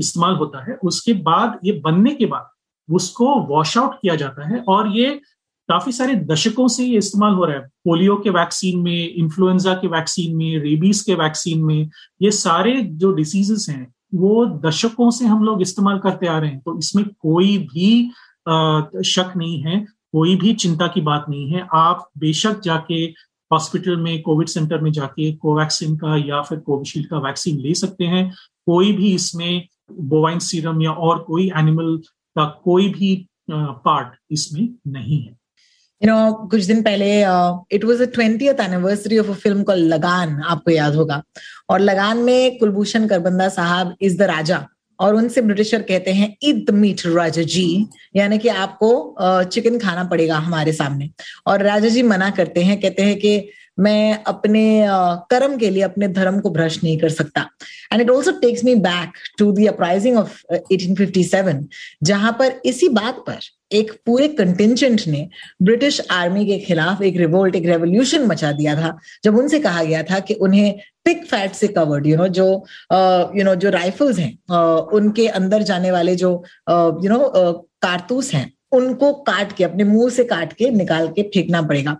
इस्तेमाल 0.01 0.35
होता 0.37 0.65
है, 0.65 0.77
उसके 0.85 1.13
बाद, 1.13 1.59
ये 1.65 1.73
बनने 1.85 2.15
के 2.15 2.27
बाद 2.27 2.49
उसको 2.89 3.35
वॉश 3.49 3.77
आउट 3.79 3.95
किया 4.03 4.15
जाता 4.17 4.49
है 4.49 4.63
और 4.69 4.89
ये 4.97 5.21
काफ़ी 5.69 5.93
सारे 5.93 6.15
दशकों 6.27 6.67
से 6.69 6.85
ये 6.85 6.99
इस्तेमाल 6.99 7.35
हो 7.35 7.45
रहा 7.45 7.57
है। 7.57 7.67
पोलियो 7.85 8.17
के 8.17 8.31
वैक्सीन 8.31 8.79
में 8.81 9.15
इन्फ्लुएंजा 9.15 9.75
के 9.75 9.89
वैक्सीन 9.89 10.37
में 10.37 10.59
रेबीज 10.61 11.01
के 11.01 11.15
वैक्सीन 11.15 11.65
में, 11.65 11.91
ये 12.23 12.31
सारे 12.31 12.81
जो 12.83 13.13
डिसीजेस 13.13 13.67
हैं, 13.71 13.87
वो 14.15 14.47
दशकों 14.65 15.11
से 15.11 15.27
हम 15.27 15.45
लोग 15.45 15.63
इस्तेमाल 15.63 15.99
करते 15.99 16.27
आ 16.27 16.39
रहे 16.39 16.51
हैं। 16.51 16.61
तो 16.61 16.79
इसमें 16.79 17.05
कोई 17.05 17.57
भी 17.59 18.11
शक 19.05 19.33
नहीं 19.37 19.61
है, 19.63 19.81
कोई 20.13 20.37
भी 20.37 20.53
चिंता 20.55 20.87
की 20.87 21.01
बात 21.03 21.27
नहीं 21.29 21.51
है। 21.51 21.67
आप 21.75 22.09
बेशक 22.19 22.61
जाके 22.61 23.05
हॉस्पिटल 23.51 23.97
में 23.97 24.21
कोविड 24.23 24.49
सेंटर 24.49 24.81
में 24.81 24.91
जाके 24.93 25.33
कोवैक्सीन 25.35 25.97
का 25.97 26.17
या 26.19 26.41
फिर 26.43 26.59
कोविशील्ड 26.59 27.09
का 27.09 27.19
वैक्सीन 27.19 27.59
ले 27.59 27.75
सकते 27.75 28.05
हैं। 28.05 28.31
कोई 28.67 28.93
भी 28.93 29.15
इसमें 29.15 29.67
बोवाइन 29.93 30.39
सीरम 30.39 30.83
या 30.83 30.91
और 30.93 31.19
कोई 31.19 31.51
एनिमल 31.57 32.01
का 32.39 32.45
कोई 32.65 32.89
भी 32.89 33.11
पार्ट 33.51 34.15
इसमें 34.31 34.69
नहीं 34.87 35.21
है। 35.23 35.37
यू 36.03 36.09
you 36.09 36.11
नो 36.11 36.17
know, 36.21 36.51
कुछ 36.51 36.65
दिन 36.65 36.83
पहले 36.83 37.07
it 37.77 37.85
was 37.85 38.03
twenty 38.15 38.49
anniversary 38.49 39.19
of 39.19 39.31
a 39.31 39.35
film 39.35 39.63
call 39.63 39.79
Lagaan 39.95 40.41
आपको 40.47 40.71
याद 40.71 40.95
होगा। 40.95 41.23
और 41.71 41.81
लगान 41.81 42.19
में 42.19 42.59
कुलभूषण 42.59 43.07
करबंदा 43.09 43.49
साहब 43.49 43.95
इज़ 44.01 44.19
द 44.19 44.23
राजा। 44.31 44.67
और 44.99 45.15
उनसे 45.15 45.43
ब्रिटिशर 45.43 45.83
कहते 45.83 46.13
हैं 46.13 46.37
ईद 46.45 46.71
मीट 46.75 47.03
राजा 47.07 47.43
जी। 47.43 47.87
यानी 48.17 48.39
कि 48.39 48.49
आपको 48.49 48.89
चिकन 49.45 49.79
खाना 49.79 50.05
पड़ेगा 50.05 50.39
हमारे 50.39 50.73
सामने। 50.73 51.11
और 51.47 51.63
राजा 51.63 51.89
जी 51.89 52.03
मना 52.03 52.31
करते 52.31 52.63
हैं 52.63 52.81
कहते 52.81 53.03
हैं 53.03 53.19
कि 53.19 53.39
मैं 53.81 54.23
अपने 54.27 54.65
कर्म 55.31 55.57
के 55.57 55.71
लिए 55.71 55.83
अपने 55.83 56.09
धर्म 56.09 56.41
को 56.41 56.51
भ्रष्ट 56.51 56.85
नहीं 56.85 56.99
कर 56.99 57.09
सकता। 57.09 57.49
And 57.93 58.03
it 58.03 58.11
also 58.11 58.33
takes 58.41 58.65
me 58.65 58.75
back 58.87 59.13
to 59.39 59.51
the 59.53 59.67
uprising 59.67 60.17
of 60.19 60.41
1857 60.55 61.65
जहाँ 62.03 62.33
पर 62.39 62.61
इसी 62.65 62.89
बात 62.91 63.23
पर 63.27 63.39
एक 63.73 63.93
पूरे 64.07 64.29
कंटिजेंट 64.29 65.03
ने 65.07 65.29
ब्रिटिश 65.63 66.01
आर्मी 66.11 66.45
के 66.47 66.59
खिलाफ 66.59 67.03
एक 67.03 67.17
रिवोल्ट 67.17 67.55
एक 67.55 67.67
रेवोल्यूशन 67.67 68.27
मचा 68.27 68.53
दिया 68.53 68.75
था, 68.75 68.97
जब 69.25 69.37
उनसे 69.39 69.59
कहा 69.61 69.83
गया 69.83 70.03
था 70.03 70.19
कि 70.21 70.35
उन्हें 70.35 70.79
पिक 71.05 71.25
फैट 71.27 71.53
से 71.53 71.69
कवर्ड 71.69 72.07
यू 72.07 72.17
नो 72.17 72.29
जो 72.29 72.47
यू 73.37 73.45
नो 73.45 73.55
जो 73.55 73.71
राइफल्स 73.71 74.19
हैं 74.19 74.33
उनके 74.93 75.27
अंदर 75.31 75.63
जाने 75.63 75.91
वाले 75.93 76.15
जो 76.17 76.31
यू 76.71 77.09
नो 77.09 77.29
कारतूस 77.83 78.33
हैं 78.35 78.53
उनको 78.73 79.13
काट 79.23 79.53
के 79.53 79.65
अपने 79.65 79.85
मुँह 79.85 80.11
से 80.11 80.25
काट 80.25 80.53
के 80.53 80.71
निकाल 80.71 81.09
के 81.09 81.23
फेंकना 81.25 81.63
पड़ेगा। 81.63 81.97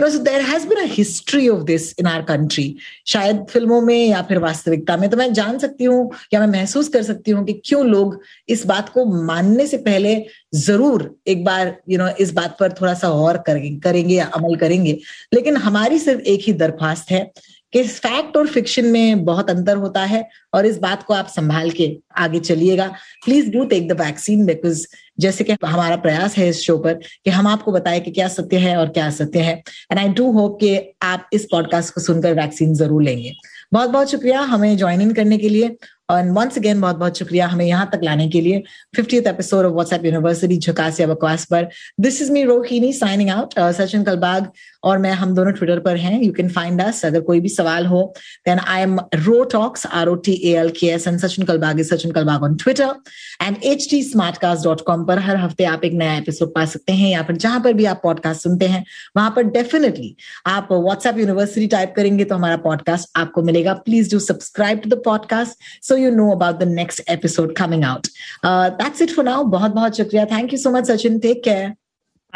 There 0.00 0.40
has 0.40 0.66
been 0.68 0.78
history 0.86 1.48
of 1.48 1.62
this 1.64 1.92
in 2.00 2.06
our 2.06 2.22
country 2.22 2.74
शायद 3.06 3.44
फ़िल्मों 3.50 3.80
में 3.80 4.06
या 4.06 4.22
फिर 4.22 4.38
वास्तविकता 4.38 4.96
में 4.96 5.08
तो 5.10 5.16
मैं 5.16 5.32
जान 5.32 5.58
सकती 5.58 5.84
हूँ 5.84 6.10
या 6.34 6.40
मैं 6.40 6.46
महसूस 6.48 6.88
कर 6.88 7.02
सकती 7.02 7.30
हूँ 7.30 7.44
कि 7.46 7.52
क्यों 7.64 7.84
लोग 7.86 8.20
इस 8.48 8.66
बात 8.66 8.88
को 8.88 9.04
मानने 9.24 9.66
से 9.66 9.76
पहले 9.76 10.14
ज़रूर 10.56 11.10
एक 11.28 11.44
बार 11.44 11.66
यू 11.66 11.96
you 11.96 11.98
नो 11.98 12.06
know, 12.06 12.20
इस 12.20 12.32
बात 12.32 12.56
पर 12.60 12.72
थोड़ा 12.72 12.94
सा 12.94 13.10
और 13.10 13.42
करेंगे 13.46 13.78
करेंगे 13.80 14.14
या 14.14 14.26
अमल 14.34 14.56
करेंगे। 14.56 14.98
लेकिन 15.34 15.56
हमारी 15.56 15.98
सिर्फ़ 15.98 16.20
एक 16.22 16.40
ही 16.42 16.52
दरख्वास्त 16.54 17.10
है 17.10 17.30
कि 17.72 17.82
फैक्ट 17.82 18.36
और 18.36 18.46
फिक्शन 18.46 18.86
में 18.86 19.24
बहुत 19.24 19.50
अंतर 19.50 19.76
होता 19.76 20.04
है 20.04 20.24
और 20.54 20.66
इस 20.66 20.78
बात 20.78 21.02
को 21.02 21.14
आप 21.14 21.28
संभाल 21.28 21.70
के 21.70 21.90
आगे 22.16 22.40
चलिएगा। 22.40 22.86
Please 23.24 23.50
do 23.50 23.64
take 23.64 23.88
the 23.88 24.00
vaccine 24.00 24.44
because 24.46 24.86
जैसे 25.20 25.44
कि 25.44 25.56
हमारा 25.64 25.96
प्रयास 25.96 26.36
है 26.38 26.48
इस 26.48 26.60
शो 26.60 26.76
पर 26.78 26.94
कि 26.94 27.30
हम 27.30 27.46
आपको 27.46 27.72
बताएँ 27.72 28.00
कि 28.00 28.10
क्या 28.10 28.28
सत्य 28.28 28.56
है 28.56 28.76
और 28.76 28.88
क्या 28.88 29.06
असत्य 29.06 29.40
है। 29.40 29.54
एंड 29.90 29.98
आई 29.98 30.08
डू 30.08 30.30
होप 30.32 30.58
कि 30.60 30.78
आप 31.02 31.28
इस 31.32 31.46
पॉडकास्ट 31.50 31.94
को 31.94 32.00
सुनकर 32.00 32.34
वैक्सीन 32.34 32.74
ज़रूर 32.74 33.02
लेंगे। 33.02 33.32
बहुत 33.72 33.90
बहुत 33.90 34.10
शुक्रिया 34.10 34.40
हमें 34.40 34.76
ज्वाइन 34.76 35.00
इन 35.00 35.12
करने 35.14 35.38
के 35.38 35.48
लिए। 35.48 35.76
और 36.10 36.30
वंस 36.30 36.56
अगेन 36.58 36.80
बहुत 36.80 36.96
बहुत 36.96 37.18
शुक्रिया 37.18 37.46
हमें 37.46 37.64
यहाँ 37.64 37.88
तक 37.92 38.00
लाने 38.04 38.28
के 38.28 38.40
लिए। 38.40 38.62
Fifty 38.96 39.16
episode 39.18 39.66
of 39.66 39.72
WhatsApp 39.72 40.04
university 40.04 40.56
झुकास 40.58 40.98
या 41.00 41.06
बकवास 41.06 41.44
पर 41.44 41.68
this 42.00 42.20
is 42.22 42.32
me 42.32 42.42
Rohini 42.44 42.92
signing 42.92 43.30
out 43.30 43.54
Sachin 43.58 44.02
Kalbag. 44.04 44.50
और 44.84 44.98
मैं, 44.98 45.12
हम 45.12 45.34
दोनों 45.34 45.52
ट्विटर 45.52 45.78
पर 45.80 45.96
हैं। 45.96 46.22
यू 46.22 46.32
कैन 46.32 46.48
फाइंड 46.50 46.82
अस 46.82 47.04
अगर 47.04 47.20
कोई 47.20 47.40
भी 47.40 47.48
सवाल 47.48 47.86
हो 47.86 48.02
then 48.46 48.58
I 48.58 48.82
am 48.82 48.98
ro 49.16 49.42
talks 49.52 49.86
R 49.86 50.08
O 50.08 50.14
T 50.26 50.32
L 50.52 50.70
K 50.78 50.86
S 50.88 51.06
N 51.08 51.18
Sachin 51.18 51.44
Kalbag 51.46 51.80
Sachin 51.84 52.12
Kalbag 52.12 52.42
on 52.44 52.54
Twitter 52.56 52.94
and 53.42 53.56
H 53.64 53.86
T 53.90 54.02
smartcast 54.38 54.64
dot 54.64 54.80
com 54.86 55.04
पर 55.04 55.18
हर 55.18 55.36
हफ़्ते 55.36 55.64
आप 55.64 55.84
एक 55.84 55.92
नया 55.94 56.16
एपिसोड 56.16 56.54
पा 56.54 56.64
सकते 56.66 56.92
हैं। 56.92 57.10
या 57.10 57.22
फिर 57.22 57.36
जहाँ 57.36 57.60
पर 57.60 57.72
भी 57.72 57.84
आप 57.84 58.00
पॉडकास्ट 58.02 58.42
सुनते 58.42 58.66
हैं, 58.66 58.84
वहाँ 59.16 59.30
पर 59.36 59.42
डेफिनेटली 59.50 60.14
आप 60.46 60.68
व्हाट्सएप 60.72 61.18
यूनिवर्सिटी 61.18 61.66
टाइप 61.66 61.92
करेंगे 61.96 62.24
तो 62.24 62.34
हमारा 62.34 62.56
पॉडकास्ट 62.64 63.18
आपको 63.18 63.42
मिलेगा। 63.42 63.72
Please 63.84 64.10
do 64.10 64.18
subscribe 64.20 64.80
to 64.80 64.90
the 64.90 65.02
podcast 65.04 65.84
so 65.88 65.96
you 65.96 66.10
know 66.16 66.30
about 66.32 66.58
the 66.58 66.68
next 66.70 67.08
episode 67.10 67.56
coming 67.56 67.84
out 67.84 68.06
that's 68.46 69.02
it 69.02 69.10
for 69.10 69.24
now 69.24 69.44
बहुत 69.50 69.74
बहुत 69.74 69.96
शुक्रिया। 69.96 70.24
Thank 70.32 70.52
you 70.52 70.58
so 70.58 70.70
much 70.70 70.90
Sachin 70.90 71.18
take 71.18 71.42
care 71.44 71.72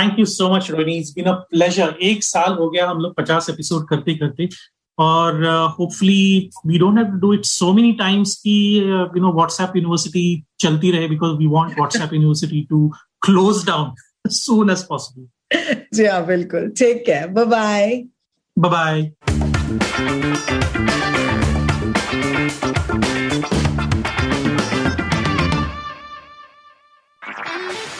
thank 0.00 0.18
you 0.18 0.24
so 0.26 0.48
much 0.54 0.70
Rohini 0.70 0.96
it's 0.98 1.12
been 1.16 1.26
a 1.26 1.33
pleasure 1.50 1.96
एक 2.02 2.24
साल 2.24 2.52
हो 2.59 2.68
गया 2.70 2.88
हम 2.88 2.98
लोग 2.98 3.14
पचास 3.16 3.50
एपिसोड 3.50 3.88
करते 3.88 4.14
करते 4.14 4.48
और 4.98 5.44
hopefully 5.78 6.50
we 6.66 6.78
don't 6.78 6.98
have 6.98 7.07
to 7.07 7.18
do 7.18 7.33
it 7.35 7.44
so 7.44 7.72
many 7.72 7.92
times 7.98 8.35
कि 8.42 8.57
यू 8.80 9.20
नो 9.22 9.33
व्हाट्सएप 9.33 9.76
यूनिवर्सिटी 9.76 10.24
चलती 10.61 10.90
रहे 10.90 11.09
because 11.09 11.37
we 11.38 11.46
want 11.50 11.78
WhatsApp 11.78 12.14
university 12.14 12.62
to 12.70 12.88
close 13.24 13.64
down 13.66 13.94
soon 14.33 14.70
as 14.70 14.83
possible 14.88 15.28
जी 15.94 16.04
हाँ 16.07 16.24
बिल्कुल। 16.26 16.68
Take 16.78 17.04
care 17.07 17.26
bye 17.28 17.44
bye 17.46 18.02
bye 18.57 19.11